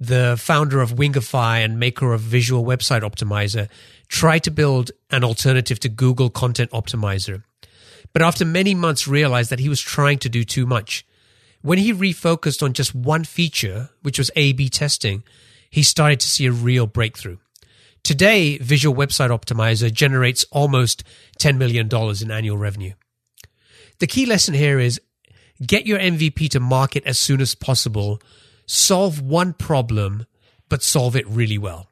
the 0.00 0.36
founder 0.40 0.80
of 0.80 0.94
Wingify 0.96 1.64
and 1.64 1.78
maker 1.78 2.12
of 2.12 2.20
Visual 2.22 2.64
Website 2.64 3.02
Optimizer, 3.02 3.68
tried 4.08 4.42
to 4.44 4.50
build 4.50 4.90
an 5.10 5.22
alternative 5.22 5.78
to 5.80 5.88
Google 5.88 6.30
Content 6.30 6.70
Optimizer. 6.72 7.44
But 8.12 8.22
after 8.22 8.44
many 8.44 8.74
months 8.74 9.06
realized 9.06 9.50
that 9.50 9.60
he 9.60 9.68
was 9.68 9.80
trying 9.80 10.18
to 10.20 10.28
do 10.28 10.42
too 10.42 10.66
much. 10.66 11.06
When 11.62 11.78
he 11.78 11.92
refocused 11.92 12.62
on 12.62 12.72
just 12.72 12.94
one 12.94 13.24
feature, 13.24 13.90
which 14.02 14.18
was 14.18 14.30
A-B 14.36 14.68
testing, 14.68 15.22
he 15.70 15.82
started 15.82 16.20
to 16.20 16.26
see 16.26 16.46
a 16.46 16.52
real 16.52 16.86
breakthrough. 16.86 17.38
Today, 18.04 18.58
Visual 18.58 18.94
Website 18.94 19.30
Optimizer 19.30 19.90
generates 19.90 20.44
almost 20.50 21.04
$10 21.40 21.56
million 21.56 21.88
in 22.20 22.30
annual 22.30 22.58
revenue. 22.58 22.92
The 23.98 24.06
key 24.06 24.26
lesson 24.26 24.52
here 24.52 24.78
is 24.78 25.00
get 25.66 25.86
your 25.86 25.98
MVP 25.98 26.50
to 26.50 26.60
market 26.60 27.02
as 27.06 27.18
soon 27.18 27.40
as 27.40 27.54
possible, 27.54 28.20
solve 28.66 29.22
one 29.22 29.54
problem, 29.54 30.26
but 30.68 30.82
solve 30.82 31.16
it 31.16 31.26
really 31.26 31.56
well. 31.56 31.90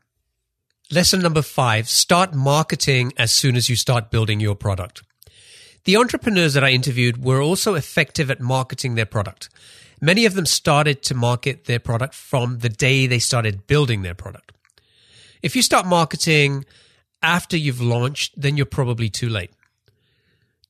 Lesson 0.91 1.21
number 1.21 1.41
five 1.41 1.89
start 1.89 2.35
marketing 2.35 3.15
as 3.17 3.33
soon 3.33 3.57
as 3.57 3.71
you 3.71 3.77
start 3.77 4.11
building 4.11 4.39
your 4.39 4.55
product. 4.55 5.03
The 5.85 5.97
entrepreneurs 5.97 6.53
that 6.53 6.63
I 6.63 6.73
interviewed 6.73 7.25
were 7.25 7.41
also 7.41 7.75
effective 7.75 8.31
at 8.31 8.39
marketing 8.39 8.97
their 8.97 9.07
product. 9.07 9.49
Many 10.03 10.27
of 10.27 10.35
them 10.35 10.45
started 10.45 11.03
to 11.05 11.15
market 11.15 11.65
their 11.65 11.81
product 11.81 12.15
from 12.15 12.59
the 12.59 12.69
day 12.69 13.07
they 13.07 13.19
started 13.19 13.67
building 13.67 14.03
their 14.03 14.15
product. 14.15 14.53
If 15.43 15.57
you 15.57 15.63
start 15.63 15.87
marketing 15.87 16.65
after 17.23 17.57
you've 17.57 17.81
launched, 17.81 18.41
then 18.41 18.57
you're 18.57 18.67
probably 18.67 19.09
too 19.09 19.29
late 19.29 19.51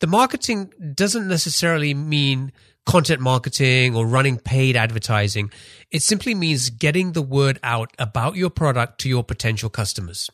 the 0.03 0.09
marketing 0.09 0.73
doesn't 0.95 1.29
necessarily 1.29 1.95
mean 1.95 2.51
content 2.85 3.21
marketing 3.21 3.95
or 3.95 4.05
running 4.05 4.37
paid 4.37 4.75
advertising. 4.75 5.49
It 5.93 6.03
simply 6.03 6.35
means 6.35 6.71
getting 6.71 7.13
the 7.13 7.23
word 7.23 7.61
out 7.63 7.93
about 8.01 8.35
your 8.35 8.51
product 8.51 8.99
to 9.03 9.09
your 9.09 9.23
potential 9.23 9.71
customers. 9.71 10.29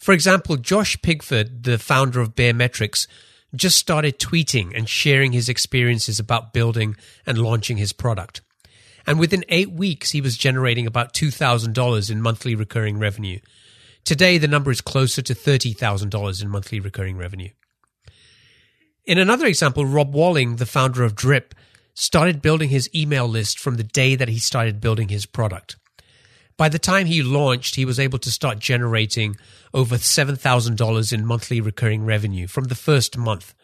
For 0.00 0.12
example, 0.12 0.56
Josh 0.56 0.96
Pigford, 0.96 1.62
the 1.62 1.78
founder 1.78 2.20
of 2.20 2.34
Baremetrics, 2.34 3.06
just 3.54 3.76
started 3.76 4.18
tweeting 4.18 4.76
and 4.76 4.88
sharing 4.88 5.30
his 5.30 5.48
experiences 5.48 6.18
about 6.18 6.52
building 6.52 6.96
and 7.26 7.38
launching 7.38 7.76
his 7.76 7.92
product. 7.92 8.40
And 9.08 9.18
within 9.18 9.42
eight 9.48 9.72
weeks, 9.72 10.10
he 10.10 10.20
was 10.20 10.36
generating 10.36 10.86
about 10.86 11.14
$2,000 11.14 12.10
in 12.10 12.20
monthly 12.20 12.54
recurring 12.54 12.98
revenue. 12.98 13.38
Today, 14.04 14.36
the 14.36 14.46
number 14.46 14.70
is 14.70 14.82
closer 14.82 15.22
to 15.22 15.34
$30,000 15.34 16.42
in 16.42 16.48
monthly 16.50 16.78
recurring 16.78 17.16
revenue. 17.16 17.48
In 19.06 19.16
another 19.16 19.46
example, 19.46 19.86
Rob 19.86 20.14
Walling, 20.14 20.56
the 20.56 20.66
founder 20.66 21.04
of 21.04 21.14
Drip, 21.14 21.54
started 21.94 22.42
building 22.42 22.68
his 22.68 22.90
email 22.94 23.26
list 23.26 23.58
from 23.58 23.76
the 23.76 23.82
day 23.82 24.14
that 24.14 24.28
he 24.28 24.38
started 24.38 24.78
building 24.78 25.08
his 25.08 25.24
product. 25.24 25.76
By 26.58 26.68
the 26.68 26.78
time 26.78 27.06
he 27.06 27.22
launched, 27.22 27.76
he 27.76 27.86
was 27.86 27.98
able 27.98 28.18
to 28.18 28.30
start 28.30 28.58
generating 28.58 29.36
over 29.72 29.94
$7,000 29.94 31.12
in 31.14 31.24
monthly 31.24 31.62
recurring 31.62 32.04
revenue 32.04 32.46
from 32.46 32.64
the 32.64 32.74
first 32.74 33.16
month. 33.16 33.54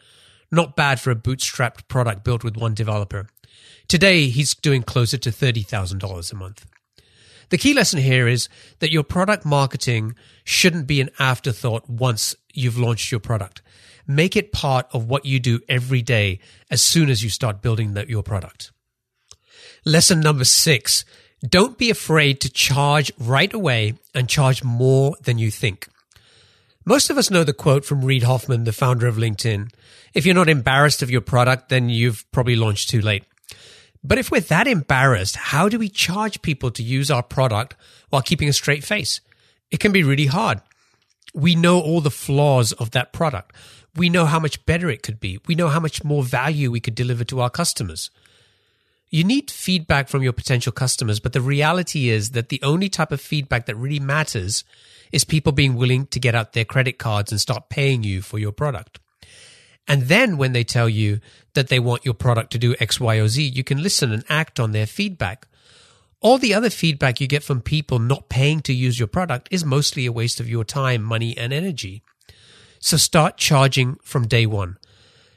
Not 0.51 0.75
bad 0.75 0.99
for 0.99 1.11
a 1.11 1.15
bootstrapped 1.15 1.87
product 1.87 2.23
built 2.23 2.43
with 2.43 2.57
one 2.57 2.73
developer. 2.73 3.27
Today, 3.87 4.27
he's 4.27 4.55
doing 4.55 4.83
closer 4.83 5.17
to 5.17 5.29
$30,000 5.29 6.31
a 6.31 6.35
month. 6.35 6.65
The 7.49 7.57
key 7.57 7.73
lesson 7.73 7.99
here 7.99 8.27
is 8.27 8.49
that 8.79 8.91
your 8.91 9.03
product 9.03 9.45
marketing 9.45 10.15
shouldn't 10.43 10.87
be 10.87 11.01
an 11.01 11.11
afterthought 11.19 11.89
once 11.89 12.35
you've 12.53 12.79
launched 12.79 13.11
your 13.11 13.19
product. 13.19 13.61
Make 14.07 14.35
it 14.35 14.51
part 14.51 14.87
of 14.91 15.07
what 15.07 15.25
you 15.25 15.39
do 15.39 15.59
every 15.69 16.01
day 16.01 16.39
as 16.71 16.81
soon 16.81 17.09
as 17.09 17.23
you 17.23 17.29
start 17.29 17.61
building 17.61 17.93
the, 17.93 18.07
your 18.09 18.23
product. 18.23 18.71
Lesson 19.85 20.19
number 20.19 20.45
six. 20.45 21.05
Don't 21.47 21.77
be 21.77 21.91
afraid 21.91 22.41
to 22.41 22.49
charge 22.49 23.11
right 23.19 23.53
away 23.53 23.93
and 24.15 24.27
charge 24.27 24.63
more 24.63 25.15
than 25.21 25.37
you 25.37 25.51
think. 25.51 25.87
Most 26.85 27.09
of 27.09 27.17
us 27.17 27.29
know 27.29 27.43
the 27.43 27.53
quote 27.53 27.85
from 27.85 28.05
Reid 28.05 28.23
Hoffman, 28.23 28.63
the 28.63 28.71
founder 28.71 29.07
of 29.07 29.15
LinkedIn. 29.15 29.71
If 30.13 30.25
you're 30.25 30.35
not 30.35 30.49
embarrassed 30.49 31.01
of 31.01 31.11
your 31.11 31.21
product, 31.21 31.69
then 31.69 31.89
you've 31.89 32.29
probably 32.31 32.55
launched 32.55 32.89
too 32.89 33.01
late. 33.01 33.23
But 34.05 34.17
if 34.17 34.31
we're 34.31 34.41
that 34.41 34.67
embarrassed, 34.67 35.35
how 35.35 35.69
do 35.69 35.79
we 35.79 35.89
charge 35.89 36.41
people 36.41 36.71
to 36.71 36.83
use 36.83 37.09
our 37.09 37.23
product 37.23 37.75
while 38.09 38.21
keeping 38.21 38.49
a 38.49 38.53
straight 38.53 38.83
face? 38.83 39.21
It 39.71 39.79
can 39.79 39.91
be 39.91 40.03
really 40.03 40.27
hard. 40.27 40.61
We 41.33 41.55
know 41.55 41.79
all 41.79 42.01
the 42.01 42.11
flaws 42.11 42.71
of 42.73 42.91
that 42.91 43.13
product 43.13 43.53
we 43.95 44.09
know 44.09 44.25
how 44.25 44.39
much 44.39 44.65
better 44.65 44.89
it 44.89 45.03
could 45.03 45.19
be. 45.19 45.39
We 45.47 45.55
know 45.55 45.69
how 45.69 45.79
much 45.79 46.03
more 46.03 46.23
value 46.23 46.69
we 46.71 46.79
could 46.79 46.95
deliver 46.95 47.23
to 47.25 47.39
our 47.39 47.49
customers. 47.49 48.09
You 49.09 49.23
need 49.23 49.49
feedback 49.49 50.09
from 50.09 50.23
your 50.23 50.33
potential 50.33 50.71
customers, 50.71 51.19
but 51.19 51.33
the 51.33 51.41
reality 51.41 52.09
is 52.09 52.31
that 52.31 52.49
the 52.49 52.61
only 52.61 52.89
type 52.89 53.11
of 53.11 53.21
feedback 53.21 53.65
that 53.67 53.75
really 53.75 53.99
matters 53.99 54.63
is 55.11 55.23
people 55.23 55.51
being 55.51 55.75
willing 55.75 56.07
to 56.07 56.19
get 56.19 56.35
out 56.35 56.53
their 56.53 56.65
credit 56.65 56.97
cards 56.97 57.31
and 57.31 57.39
start 57.39 57.69
paying 57.69 58.03
you 58.03 58.21
for 58.21 58.37
your 58.37 58.51
product. 58.51 58.99
And 59.87 60.03
then 60.03 60.37
when 60.37 60.53
they 60.53 60.63
tell 60.63 60.89
you 60.89 61.19
that 61.53 61.67
they 61.67 61.79
want 61.79 62.05
your 62.05 62.13
product 62.13 62.51
to 62.53 62.57
do 62.57 62.75
X, 62.79 62.99
Y, 62.99 63.15
or 63.17 63.27
Z, 63.27 63.43
you 63.43 63.63
can 63.63 63.83
listen 63.83 64.11
and 64.11 64.23
act 64.29 64.59
on 64.59 64.71
their 64.71 64.87
feedback. 64.87 65.47
All 66.21 66.37
the 66.37 66.53
other 66.53 66.71
feedback 66.71 67.21
you 67.21 67.27
get 67.27 67.43
from 67.43 67.61
people 67.61 67.99
not 67.99 68.29
paying 68.29 68.61
to 68.61 68.73
use 68.73 68.97
your 68.97 69.07
product 69.07 69.47
is 69.51 69.63
mostly 69.63 70.05
a 70.05 70.11
waste 70.11 70.39
of 70.39 70.49
your 70.49 70.63
time, 70.63 71.03
money, 71.03 71.37
and 71.37 71.53
energy. 71.53 72.01
So 72.79 72.97
start 72.97 73.37
charging 73.37 73.97
from 74.03 74.27
day 74.27 74.45
one. 74.45 74.77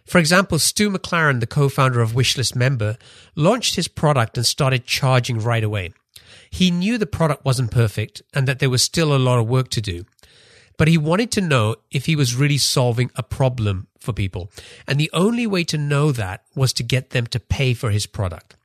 For 0.06 0.18
example, 0.18 0.58
Stu 0.58 0.88
McLaren, 0.88 1.40
the 1.40 1.46
co-founder 1.46 2.00
of 2.00 2.12
Wishlist 2.12 2.56
Member, 2.56 2.96
launched 3.34 3.76
his 3.76 3.88
product 3.88 4.38
and 4.38 4.46
started 4.46 4.86
charging 4.86 5.38
right 5.38 5.62
away. 5.62 5.92
He 6.48 6.70
knew 6.70 6.96
the 6.96 7.04
product 7.06 7.44
wasn't 7.44 7.70
perfect 7.70 8.22
and 8.32 8.48
that 8.48 8.58
there 8.58 8.70
was 8.70 8.82
still 8.82 9.14
a 9.14 9.18
lot 9.18 9.38
of 9.38 9.46
work 9.46 9.68
to 9.70 9.82
do. 9.82 10.06
But 10.78 10.88
he 10.88 10.96
wanted 10.96 11.30
to 11.32 11.42
know 11.42 11.76
if 11.90 12.06
he 12.06 12.16
was 12.16 12.34
really 12.34 12.56
solving 12.56 13.10
a 13.16 13.22
problem 13.22 13.87
for 13.98 14.12
people. 14.12 14.50
And 14.86 14.98
the 14.98 15.10
only 15.12 15.46
way 15.46 15.64
to 15.64 15.78
know 15.78 16.12
that 16.12 16.44
was 16.54 16.72
to 16.74 16.82
get 16.82 17.10
them 17.10 17.26
to 17.28 17.40
pay 17.40 17.74
for 17.74 17.90
his 17.90 18.06
product. 18.06 18.56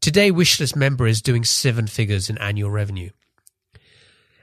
Today, 0.00 0.30
Wishlist 0.30 0.76
Member 0.76 1.06
is 1.06 1.22
doing 1.22 1.44
seven 1.44 1.86
figures 1.86 2.28
in 2.28 2.36
annual 2.38 2.70
revenue. 2.70 3.10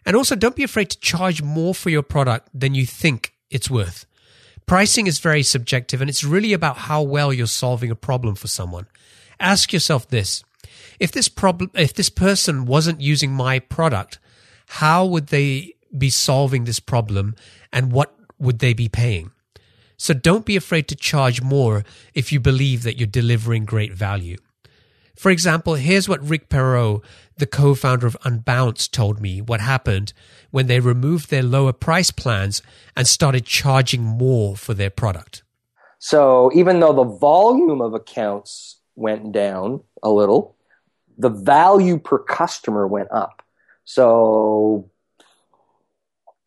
And 0.05 0.15
also, 0.15 0.35
don't 0.35 0.55
be 0.55 0.63
afraid 0.63 0.89
to 0.89 0.99
charge 0.99 1.43
more 1.43 1.75
for 1.75 1.89
your 1.89 2.01
product 2.01 2.49
than 2.53 2.73
you 2.73 2.85
think 2.85 3.33
it's 3.49 3.69
worth. 3.69 4.05
Pricing 4.65 5.05
is 5.05 5.19
very 5.19 5.43
subjective 5.43 6.01
and 6.01 6.09
it's 6.09 6.23
really 6.23 6.53
about 6.53 6.77
how 6.77 7.01
well 7.01 7.33
you're 7.33 7.47
solving 7.47 7.91
a 7.91 7.95
problem 7.95 8.35
for 8.35 8.47
someone. 8.47 8.87
Ask 9.39 9.73
yourself 9.73 10.07
this. 10.07 10.43
If 10.99 11.11
this 11.11 11.27
problem, 11.27 11.71
if 11.75 11.93
this 11.93 12.09
person 12.09 12.65
wasn't 12.65 13.01
using 13.01 13.31
my 13.31 13.59
product, 13.59 14.19
how 14.67 15.05
would 15.05 15.27
they 15.27 15.73
be 15.97 16.09
solving 16.09 16.63
this 16.63 16.79
problem 16.79 17.35
and 17.73 17.91
what 17.91 18.15
would 18.39 18.59
they 18.59 18.73
be 18.73 18.87
paying? 18.87 19.31
So 20.01 20.15
don't 20.15 20.45
be 20.45 20.55
afraid 20.55 20.87
to 20.87 20.95
charge 20.95 21.43
more 21.43 21.83
if 22.15 22.31
you 22.31 22.39
believe 22.39 22.81
that 22.81 22.97
you're 22.97 23.05
delivering 23.05 23.65
great 23.65 23.93
value. 23.93 24.37
For 25.15 25.29
example, 25.29 25.75
here's 25.75 26.09
what 26.09 26.27
Rick 26.27 26.49
Perreault, 26.49 27.03
the 27.37 27.45
co-founder 27.45 28.07
of 28.07 28.17
Unbounce, 28.25 28.89
told 28.89 29.21
me 29.21 29.41
what 29.41 29.61
happened 29.61 30.11
when 30.49 30.65
they 30.65 30.79
removed 30.79 31.29
their 31.29 31.43
lower 31.43 31.71
price 31.71 32.09
plans 32.09 32.63
and 32.95 33.07
started 33.07 33.45
charging 33.45 34.01
more 34.01 34.55
for 34.57 34.73
their 34.73 34.89
product. 34.89 35.43
So 35.99 36.49
even 36.55 36.79
though 36.79 36.93
the 36.93 37.03
volume 37.03 37.79
of 37.79 37.93
accounts 37.93 38.79
went 38.95 39.31
down 39.31 39.81
a 40.01 40.09
little, 40.09 40.55
the 41.19 41.29
value 41.29 41.99
per 41.99 42.17
customer 42.17 42.87
went 42.87 43.11
up. 43.11 43.43
So 43.83 44.89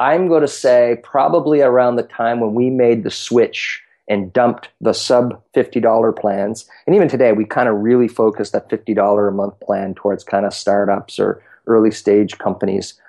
I'm 0.00 0.28
going 0.28 0.42
to 0.42 0.48
say 0.48 0.98
probably 1.02 1.60
around 1.60 1.96
the 1.96 2.02
time 2.02 2.40
when 2.40 2.54
we 2.54 2.70
made 2.70 3.04
the 3.04 3.10
switch 3.10 3.80
and 4.08 4.32
dumped 4.32 4.68
the 4.80 4.92
sub 4.92 5.40
$50 5.54 6.18
plans. 6.18 6.68
And 6.86 6.94
even 6.94 7.08
today, 7.08 7.32
we 7.32 7.44
kind 7.44 7.68
of 7.68 7.76
really 7.76 8.08
focus 8.08 8.50
that 8.50 8.68
$50 8.68 9.28
a 9.28 9.32
month 9.32 9.58
plan 9.60 9.94
towards 9.94 10.24
kind 10.24 10.44
of 10.44 10.52
startups 10.52 11.18
or 11.18 11.42
early 11.66 11.90
stage 11.90 12.36
companies. 12.38 13.00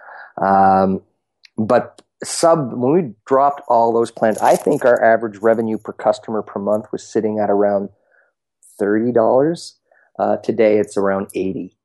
Um, 0.41 1.01
but 1.57 2.01
sub, 2.23 2.73
when 2.73 2.93
we 2.93 3.13
dropped 3.25 3.61
all 3.67 3.93
those 3.93 4.11
plans, 4.11 4.37
I 4.37 4.55
think 4.55 4.85
our 4.85 5.03
average 5.03 5.37
revenue 5.37 5.77
per 5.77 5.91
customer 5.91 6.41
per 6.41 6.59
month 6.59 6.91
was 6.91 7.05
sitting 7.05 7.39
at 7.39 7.49
around 7.49 7.89
$30. 8.79 9.73
Uh, 10.17 10.37
today, 10.37 10.77
it's 10.77 10.95
around 10.95 11.27
80. 11.33 11.75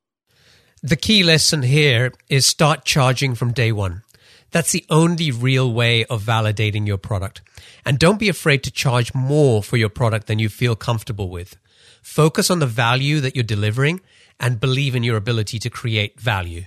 The 0.83 0.97
key 0.97 1.23
lesson 1.23 1.62
here 1.62 2.12
is 2.28 2.47
start 2.47 2.85
charging 2.85 3.35
from 3.35 3.52
day 3.52 3.73
one. 3.73 4.02
That's 4.50 4.73
the 4.73 4.85
only 4.90 5.30
real 5.30 5.73
way 5.73 6.04
of 6.07 6.23
validating 6.23 6.87
your 6.87 6.99
product. 6.99 7.42
And 7.85 7.99
don't 7.99 8.19
be 8.19 8.28
afraid 8.28 8.62
to 8.64 8.71
charge 8.71 9.14
more 9.14 9.62
for 9.62 9.76
your 9.76 9.88
product 9.88 10.26
than 10.26 10.38
you 10.38 10.49
feel 10.49 10.76
comfortable 10.76 11.28
with. 11.28 11.57
Focus 12.02 12.50
on 12.50 12.59
the 12.59 12.66
value 12.66 13.21
that 13.21 13.35
you're 13.35 13.45
delivering 13.45 14.00
and 14.38 14.61
believe 14.61 14.95
in 14.95 15.02
your 15.02 15.17
ability 15.17 15.58
to 15.60 15.71
create 15.71 16.21
value. 16.21 16.65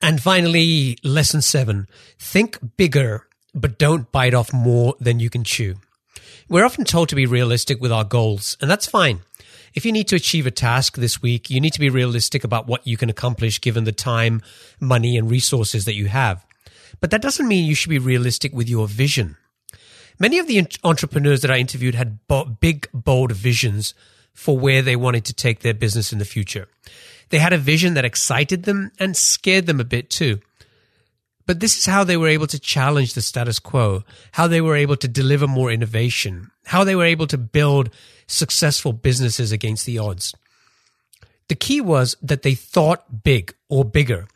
And 0.00 0.20
finally, 0.20 0.98
lesson 1.02 1.42
seven, 1.42 1.88
think 2.18 2.58
bigger, 2.76 3.26
but 3.54 3.78
don't 3.78 4.12
bite 4.12 4.34
off 4.34 4.52
more 4.52 4.94
than 5.00 5.20
you 5.20 5.30
can 5.30 5.42
chew. 5.42 5.76
We're 6.48 6.66
often 6.66 6.84
told 6.84 7.08
to 7.08 7.16
be 7.16 7.26
realistic 7.26 7.80
with 7.80 7.90
our 7.90 8.04
goals, 8.04 8.56
and 8.60 8.70
that's 8.70 8.86
fine. 8.86 9.22
If 9.76 9.84
you 9.84 9.92
need 9.92 10.08
to 10.08 10.16
achieve 10.16 10.46
a 10.46 10.50
task 10.50 10.96
this 10.96 11.20
week, 11.20 11.50
you 11.50 11.60
need 11.60 11.74
to 11.74 11.80
be 11.80 11.90
realistic 11.90 12.44
about 12.44 12.66
what 12.66 12.86
you 12.86 12.96
can 12.96 13.10
accomplish 13.10 13.60
given 13.60 13.84
the 13.84 13.92
time, 13.92 14.40
money, 14.80 15.18
and 15.18 15.30
resources 15.30 15.84
that 15.84 15.94
you 15.94 16.06
have. 16.06 16.46
But 16.98 17.10
that 17.10 17.20
doesn't 17.20 17.46
mean 17.46 17.66
you 17.66 17.74
should 17.74 17.90
be 17.90 17.98
realistic 17.98 18.54
with 18.54 18.70
your 18.70 18.88
vision. 18.88 19.36
Many 20.18 20.38
of 20.38 20.46
the 20.46 20.66
entrepreneurs 20.82 21.42
that 21.42 21.50
I 21.50 21.58
interviewed 21.58 21.94
had 21.94 22.18
big, 22.58 22.88
bold 22.94 23.32
visions 23.32 23.92
for 24.32 24.58
where 24.58 24.80
they 24.80 24.96
wanted 24.96 25.26
to 25.26 25.34
take 25.34 25.60
their 25.60 25.74
business 25.74 26.10
in 26.10 26.18
the 26.20 26.24
future. 26.24 26.68
They 27.28 27.38
had 27.38 27.52
a 27.52 27.58
vision 27.58 27.92
that 27.94 28.04
excited 28.06 28.62
them 28.62 28.92
and 28.98 29.14
scared 29.14 29.66
them 29.66 29.78
a 29.78 29.84
bit 29.84 30.08
too. 30.08 30.40
But 31.46 31.60
this 31.60 31.78
is 31.78 31.86
how 31.86 32.02
they 32.02 32.16
were 32.16 32.28
able 32.28 32.48
to 32.48 32.58
challenge 32.58 33.14
the 33.14 33.22
status 33.22 33.58
quo, 33.58 34.02
how 34.32 34.48
they 34.48 34.60
were 34.60 34.74
able 34.74 34.96
to 34.96 35.08
deliver 35.08 35.46
more 35.46 35.70
innovation, 35.70 36.50
how 36.66 36.82
they 36.82 36.96
were 36.96 37.04
able 37.04 37.28
to 37.28 37.38
build 37.38 37.90
successful 38.26 38.92
businesses 38.92 39.52
against 39.52 39.86
the 39.86 39.98
odds. 39.98 40.34
The 41.48 41.54
key 41.54 41.80
was 41.80 42.16
that 42.20 42.42
they 42.42 42.54
thought 42.54 43.22
big 43.22 43.54
or 43.68 43.84
bigger, 43.84 44.26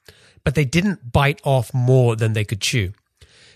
but 0.44 0.54
they 0.54 0.64
didn't 0.64 1.12
bite 1.12 1.40
off 1.42 1.74
more 1.74 2.14
than 2.14 2.32
they 2.32 2.44
could 2.44 2.60
chew. 2.60 2.92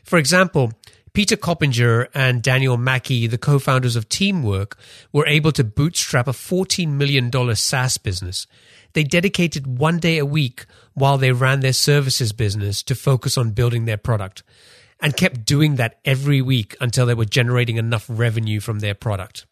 For 0.02 0.18
example, 0.18 0.72
Peter 1.12 1.36
Coppinger 1.36 2.08
and 2.12 2.42
Daniel 2.42 2.76
Mackey, 2.76 3.28
the 3.28 3.38
co-founders 3.38 3.94
of 3.94 4.08
Teamwork, 4.08 4.76
were 5.12 5.26
able 5.28 5.52
to 5.52 5.62
bootstrap 5.62 6.26
a 6.26 6.32
$14 6.32 6.88
million 6.88 7.30
SaaS 7.54 7.98
business. 7.98 8.48
They 8.94 9.04
dedicated 9.04 9.66
one 9.66 9.98
day 9.98 10.18
a 10.18 10.26
week 10.26 10.66
while 10.94 11.18
they 11.18 11.32
ran 11.32 11.60
their 11.60 11.72
services 11.72 12.32
business 12.32 12.82
to 12.84 12.94
focus 12.94 13.36
on 13.36 13.50
building 13.50 13.84
their 13.84 13.96
product 13.96 14.42
and 15.00 15.16
kept 15.16 15.44
doing 15.44 15.76
that 15.76 15.98
every 16.04 16.40
week 16.40 16.76
until 16.80 17.04
they 17.04 17.14
were 17.14 17.24
generating 17.24 17.76
enough 17.76 18.06
revenue 18.08 18.60
from 18.60 18.78
their 18.78 18.94
product. 18.94 19.46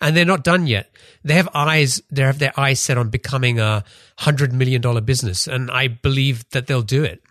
And 0.00 0.16
they're 0.16 0.24
not 0.24 0.44
done 0.44 0.66
yet. 0.66 0.90
They 1.22 1.34
have 1.34 1.48
eyes, 1.54 2.00
they 2.10 2.22
have 2.22 2.38
their 2.38 2.58
eyes 2.58 2.80
set 2.80 2.98
on 2.98 3.10
becoming 3.10 3.60
a 3.60 3.84
hundred 4.18 4.52
million 4.52 4.80
dollar 4.80 5.00
business. 5.00 5.46
And 5.46 5.70
I 5.70 5.88
believe 5.88 6.48
that 6.50 6.66
they'll 6.66 6.82
do 6.82 7.04
it. 7.04 7.22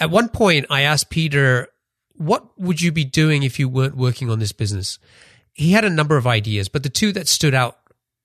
At 0.00 0.10
one 0.10 0.28
point, 0.28 0.66
I 0.70 0.82
asked 0.82 1.08
Peter, 1.08 1.68
what 2.16 2.58
would 2.58 2.80
you 2.80 2.92
be 2.92 3.04
doing 3.04 3.42
if 3.42 3.58
you 3.58 3.68
weren't 3.68 3.96
working 3.96 4.30
on 4.30 4.38
this 4.38 4.52
business? 4.52 4.98
He 5.52 5.72
had 5.72 5.84
a 5.84 5.90
number 5.90 6.16
of 6.16 6.26
ideas, 6.26 6.68
but 6.68 6.82
the 6.82 6.88
two 6.88 7.12
that 7.12 7.28
stood 7.28 7.54
out 7.54 7.78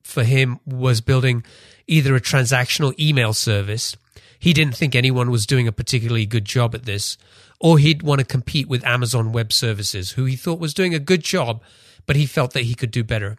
for 0.03 0.23
him 0.23 0.59
was 0.65 1.01
building 1.01 1.43
either 1.89 2.15
a 2.15 2.21
transactional 2.21 2.97
email 2.99 3.33
service. 3.33 3.97
He 4.37 4.53
didn't 4.53 4.75
think 4.75 4.95
anyone 4.95 5.31
was 5.31 5.45
doing 5.45 5.67
a 5.67 5.71
particularly 5.71 6.25
good 6.25 6.45
job 6.45 6.73
at 6.73 6.85
this, 6.85 7.17
or 7.59 7.77
he'd 7.77 8.03
want 8.03 8.19
to 8.19 8.25
compete 8.25 8.69
with 8.69 8.85
Amazon 8.85 9.33
Web 9.33 9.51
Services, 9.51 10.11
who 10.11 10.25
he 10.25 10.35
thought 10.35 10.59
was 10.59 10.73
doing 10.73 10.93
a 10.93 10.99
good 10.99 11.23
job, 11.23 11.61
but 12.05 12.15
he 12.15 12.25
felt 12.25 12.53
that 12.53 12.63
he 12.63 12.75
could 12.75 12.91
do 12.91 13.03
better. 13.03 13.37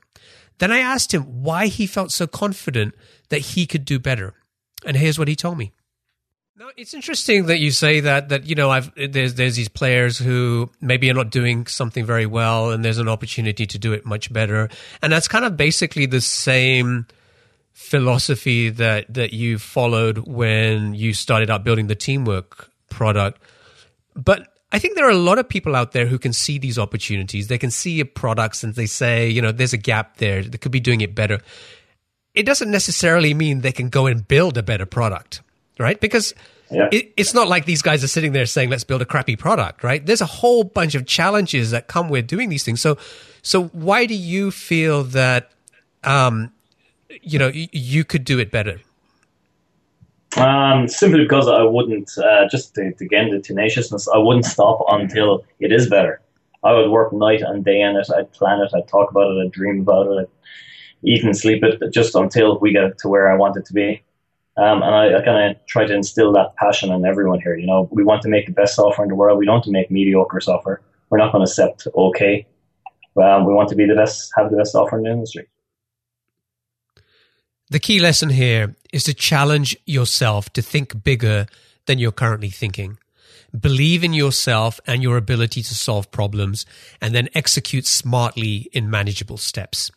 Then 0.58 0.70
I 0.70 0.80
asked 0.80 1.14
him 1.14 1.42
why 1.42 1.68
he 1.68 1.86
felt 1.86 2.12
so 2.12 2.26
confident 2.26 2.94
that 3.30 3.38
he 3.38 3.66
could 3.66 3.86
do 3.86 3.98
better. 3.98 4.34
And 4.84 4.96
here's 4.96 5.18
what 5.18 5.28
he 5.28 5.36
told 5.36 5.56
me. 5.56 5.72
Now, 6.56 6.68
it's 6.76 6.92
interesting 6.92 7.46
that 7.46 7.58
you 7.58 7.70
say 7.70 8.00
that 8.00 8.28
that 8.28 8.44
you 8.44 8.54
know 8.54 8.70
I've 8.70 8.92
there's 8.94 9.32
there's 9.32 9.56
these 9.56 9.70
players 9.70 10.18
who 10.18 10.68
maybe 10.82 11.10
are 11.10 11.14
not 11.14 11.30
doing 11.30 11.66
something 11.66 12.04
very 12.04 12.26
well 12.26 12.70
and 12.70 12.84
there's 12.84 12.98
an 12.98 13.08
opportunity 13.08 13.66
to 13.66 13.78
do 13.78 13.94
it 13.94 14.04
much 14.04 14.30
better. 14.30 14.68
And 15.00 15.10
that's 15.10 15.26
kind 15.26 15.46
of 15.46 15.56
basically 15.56 16.04
the 16.04 16.20
same 16.20 17.06
philosophy 17.80 18.68
that 18.68 19.12
that 19.12 19.32
you 19.32 19.58
followed 19.58 20.18
when 20.18 20.94
you 20.94 21.14
started 21.14 21.48
out 21.48 21.64
building 21.64 21.86
the 21.86 21.94
teamwork 21.94 22.70
product. 22.90 23.40
But 24.14 24.48
I 24.70 24.78
think 24.78 24.96
there 24.96 25.06
are 25.06 25.10
a 25.10 25.26
lot 25.30 25.38
of 25.38 25.48
people 25.48 25.74
out 25.74 25.92
there 25.92 26.06
who 26.06 26.18
can 26.18 26.34
see 26.34 26.58
these 26.58 26.78
opportunities. 26.78 27.48
They 27.48 27.56
can 27.56 27.70
see 27.70 27.92
your 27.92 28.04
products 28.04 28.62
and 28.62 28.74
they 28.74 28.84
say, 28.86 29.30
you 29.30 29.40
know, 29.40 29.50
there's 29.50 29.72
a 29.72 29.78
gap 29.78 30.18
there. 30.18 30.42
They 30.42 30.58
could 30.58 30.70
be 30.70 30.78
doing 30.78 31.00
it 31.00 31.14
better. 31.14 31.40
It 32.34 32.44
doesn't 32.44 32.70
necessarily 32.70 33.32
mean 33.32 33.62
they 33.62 33.72
can 33.72 33.88
go 33.88 34.06
and 34.06 34.28
build 34.28 34.58
a 34.58 34.62
better 34.62 34.86
product, 34.86 35.40
right? 35.78 35.98
Because 35.98 36.34
yeah. 36.70 36.90
it, 36.92 37.12
it's 37.16 37.32
not 37.32 37.48
like 37.48 37.64
these 37.64 37.82
guys 37.82 38.04
are 38.04 38.08
sitting 38.08 38.32
there 38.32 38.46
saying, 38.46 38.68
let's 38.68 38.84
build 38.84 39.00
a 39.00 39.06
crappy 39.06 39.36
product, 39.36 39.82
right? 39.82 40.04
There's 40.04 40.20
a 40.20 40.26
whole 40.26 40.64
bunch 40.64 40.94
of 40.94 41.06
challenges 41.06 41.70
that 41.70 41.88
come 41.88 42.10
with 42.10 42.26
doing 42.26 42.50
these 42.50 42.62
things. 42.62 42.80
So, 42.80 42.98
so 43.42 43.64
why 43.68 44.04
do 44.04 44.14
you 44.14 44.50
feel 44.50 45.04
that, 45.04 45.50
um, 46.04 46.52
you 47.22 47.38
know, 47.38 47.50
you 47.54 48.04
could 48.04 48.24
do 48.24 48.38
it 48.38 48.50
better? 48.50 48.80
Um, 50.36 50.86
simply 50.86 51.22
because 51.22 51.48
I 51.48 51.62
wouldn't, 51.62 52.10
uh, 52.16 52.48
just 52.48 52.74
to, 52.76 52.92
again, 53.00 53.30
the 53.30 53.40
tenaciousness, 53.40 54.08
I 54.08 54.18
wouldn't 54.18 54.44
stop 54.44 54.84
until 54.88 55.44
it 55.58 55.72
is 55.72 55.88
better. 55.88 56.20
I 56.62 56.72
would 56.72 56.90
work 56.90 57.12
night 57.12 57.42
and 57.42 57.64
day 57.64 57.82
on 57.82 57.96
it. 57.96 58.08
I'd 58.16 58.32
plan 58.32 58.60
it. 58.60 58.70
I'd 58.74 58.86
talk 58.86 59.10
about 59.10 59.30
it. 59.30 59.44
I'd 59.44 59.52
dream 59.52 59.80
about 59.80 60.06
it. 60.06 60.20
I'd 60.20 60.28
eat 61.02 61.24
and 61.24 61.36
sleep 61.36 61.64
it 61.64 61.82
just 61.92 62.14
until 62.14 62.58
we 62.60 62.72
get 62.72 62.98
to 62.98 63.08
where 63.08 63.32
I 63.32 63.36
want 63.36 63.56
it 63.56 63.64
to 63.66 63.72
be. 63.72 64.02
Um, 64.56 64.82
and 64.82 64.94
I, 64.94 65.18
I 65.18 65.24
kind 65.24 65.50
of 65.50 65.66
try 65.66 65.86
to 65.86 65.94
instill 65.94 66.32
that 66.32 66.54
passion 66.56 66.92
in 66.92 67.04
everyone 67.04 67.40
here. 67.40 67.56
You 67.56 67.66
know, 67.66 67.88
we 67.90 68.04
want 68.04 68.22
to 68.22 68.28
make 68.28 68.46
the 68.46 68.52
best 68.52 68.74
software 68.74 69.04
in 69.04 69.08
the 69.08 69.14
world. 69.14 69.38
We 69.38 69.46
don't 69.46 69.54
want 69.54 69.64
to 69.64 69.70
make 69.70 69.90
mediocre 69.90 70.40
software. 70.40 70.82
We're 71.08 71.18
not 71.18 71.32
going 71.32 71.44
to 71.44 71.50
accept 71.50 71.88
okay. 71.94 72.46
um, 73.16 73.46
we 73.46 73.54
want 73.54 73.68
to 73.70 73.74
be 73.74 73.86
the 73.86 73.94
best, 73.94 74.30
have 74.36 74.50
the 74.50 74.56
best 74.58 74.72
software 74.72 74.98
in 74.98 75.04
the 75.04 75.12
industry. 75.12 75.48
The 77.70 77.78
key 77.78 78.00
lesson 78.00 78.30
here 78.30 78.74
is 78.92 79.04
to 79.04 79.14
challenge 79.14 79.76
yourself 79.86 80.52
to 80.54 80.62
think 80.62 81.04
bigger 81.04 81.46
than 81.86 82.00
you're 82.00 82.10
currently 82.10 82.50
thinking. 82.50 82.98
Believe 83.58 84.02
in 84.02 84.12
yourself 84.12 84.80
and 84.88 85.04
your 85.04 85.16
ability 85.16 85.62
to 85.62 85.74
solve 85.74 86.10
problems 86.10 86.66
and 87.00 87.14
then 87.14 87.28
execute 87.32 87.86
smartly 87.86 88.68
in 88.72 88.90
manageable 88.90 89.36
steps. 89.36 89.92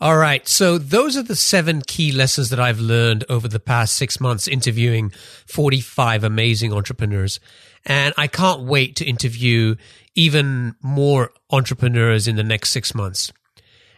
All 0.00 0.16
right. 0.16 0.48
So 0.48 0.78
those 0.78 1.16
are 1.16 1.22
the 1.22 1.36
seven 1.36 1.80
key 1.80 2.10
lessons 2.10 2.50
that 2.50 2.58
I've 2.58 2.80
learned 2.80 3.24
over 3.28 3.46
the 3.46 3.60
past 3.60 3.94
six 3.94 4.20
months 4.20 4.48
interviewing 4.48 5.10
45 5.46 6.24
amazing 6.24 6.72
entrepreneurs. 6.72 7.38
And 7.86 8.12
I 8.16 8.26
can't 8.26 8.62
wait 8.62 8.96
to 8.96 9.04
interview 9.04 9.76
even 10.16 10.74
more 10.82 11.30
entrepreneurs 11.50 12.26
in 12.26 12.34
the 12.34 12.42
next 12.42 12.70
six 12.70 12.96
months. 12.96 13.32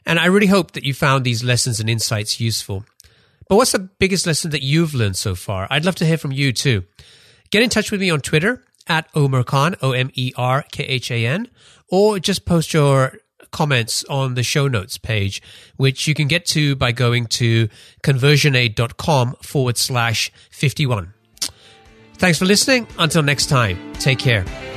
And 0.06 0.18
I 0.18 0.26
really 0.26 0.46
hope 0.46 0.72
that 0.72 0.84
you 0.84 0.94
found 0.94 1.24
these 1.24 1.42
lessons 1.42 1.80
and 1.80 1.88
insights 1.88 2.40
useful. 2.40 2.84
But 3.48 3.56
what's 3.56 3.72
the 3.72 3.78
biggest 3.78 4.26
lesson 4.26 4.50
that 4.50 4.62
you've 4.62 4.94
learned 4.94 5.16
so 5.16 5.34
far? 5.34 5.66
I'd 5.70 5.84
love 5.84 5.94
to 5.96 6.06
hear 6.06 6.18
from 6.18 6.32
you 6.32 6.52
too. 6.52 6.84
Get 7.50 7.62
in 7.62 7.70
touch 7.70 7.90
with 7.90 8.00
me 8.00 8.10
on 8.10 8.20
Twitter 8.20 8.62
at 8.86 9.08
Omer 9.14 9.44
Khan, 9.44 9.76
O 9.82 9.92
M 9.92 10.10
E 10.14 10.32
R 10.36 10.64
K 10.72 10.84
H 10.84 11.10
A 11.10 11.26
N, 11.26 11.48
or 11.88 12.18
just 12.18 12.44
post 12.44 12.72
your 12.72 13.18
comments 13.50 14.04
on 14.10 14.34
the 14.34 14.42
show 14.42 14.66
notes 14.66 14.98
page, 14.98 15.40
which 15.76 16.06
you 16.06 16.14
can 16.14 16.26
get 16.26 16.44
to 16.44 16.74
by 16.74 16.92
going 16.92 17.26
to 17.26 17.68
conversionaid.com 18.02 19.36
forward 19.42 19.78
slash 19.78 20.32
51. 20.50 21.14
Thanks 22.14 22.38
for 22.38 22.44
listening. 22.44 22.86
Until 22.98 23.22
next 23.22 23.46
time, 23.46 23.92
take 23.94 24.18
care. 24.18 24.73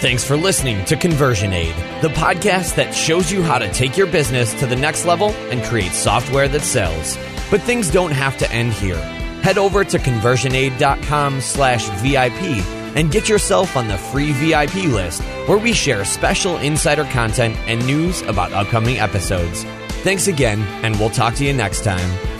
Thanks 0.00 0.22
for 0.22 0.36
listening 0.36 0.84
to 0.84 0.96
Conversion 0.96 1.52
Aid, 1.52 1.74
the 2.02 2.08
podcast 2.10 2.76
that 2.76 2.94
shows 2.94 3.32
you 3.32 3.42
how 3.42 3.58
to 3.58 3.68
take 3.72 3.96
your 3.96 4.06
business 4.06 4.54
to 4.60 4.66
the 4.66 4.76
next 4.76 5.04
level 5.04 5.30
and 5.50 5.60
create 5.64 5.90
software 5.90 6.46
that 6.46 6.60
sells. 6.60 7.16
But 7.50 7.62
things 7.62 7.90
don't 7.90 8.12
have 8.12 8.38
to 8.38 8.50
end 8.52 8.72
here. 8.74 9.00
Head 9.42 9.58
over 9.58 9.82
to 9.82 9.98
conversionaid.com 9.98 11.40
slash 11.40 11.88
VIP 12.00 12.64
and 12.96 13.10
get 13.10 13.28
yourself 13.28 13.76
on 13.76 13.88
the 13.88 13.98
free 13.98 14.30
VIP 14.30 14.74
list 14.84 15.20
where 15.48 15.58
we 15.58 15.72
share 15.72 16.04
special 16.04 16.58
insider 16.58 17.04
content 17.06 17.56
and 17.66 17.84
news 17.84 18.22
about 18.22 18.52
upcoming 18.52 18.98
episodes. 18.98 19.64
Thanks 20.04 20.28
again, 20.28 20.60
and 20.84 20.96
we'll 21.00 21.10
talk 21.10 21.34
to 21.34 21.44
you 21.44 21.52
next 21.52 21.82
time. 21.82 22.37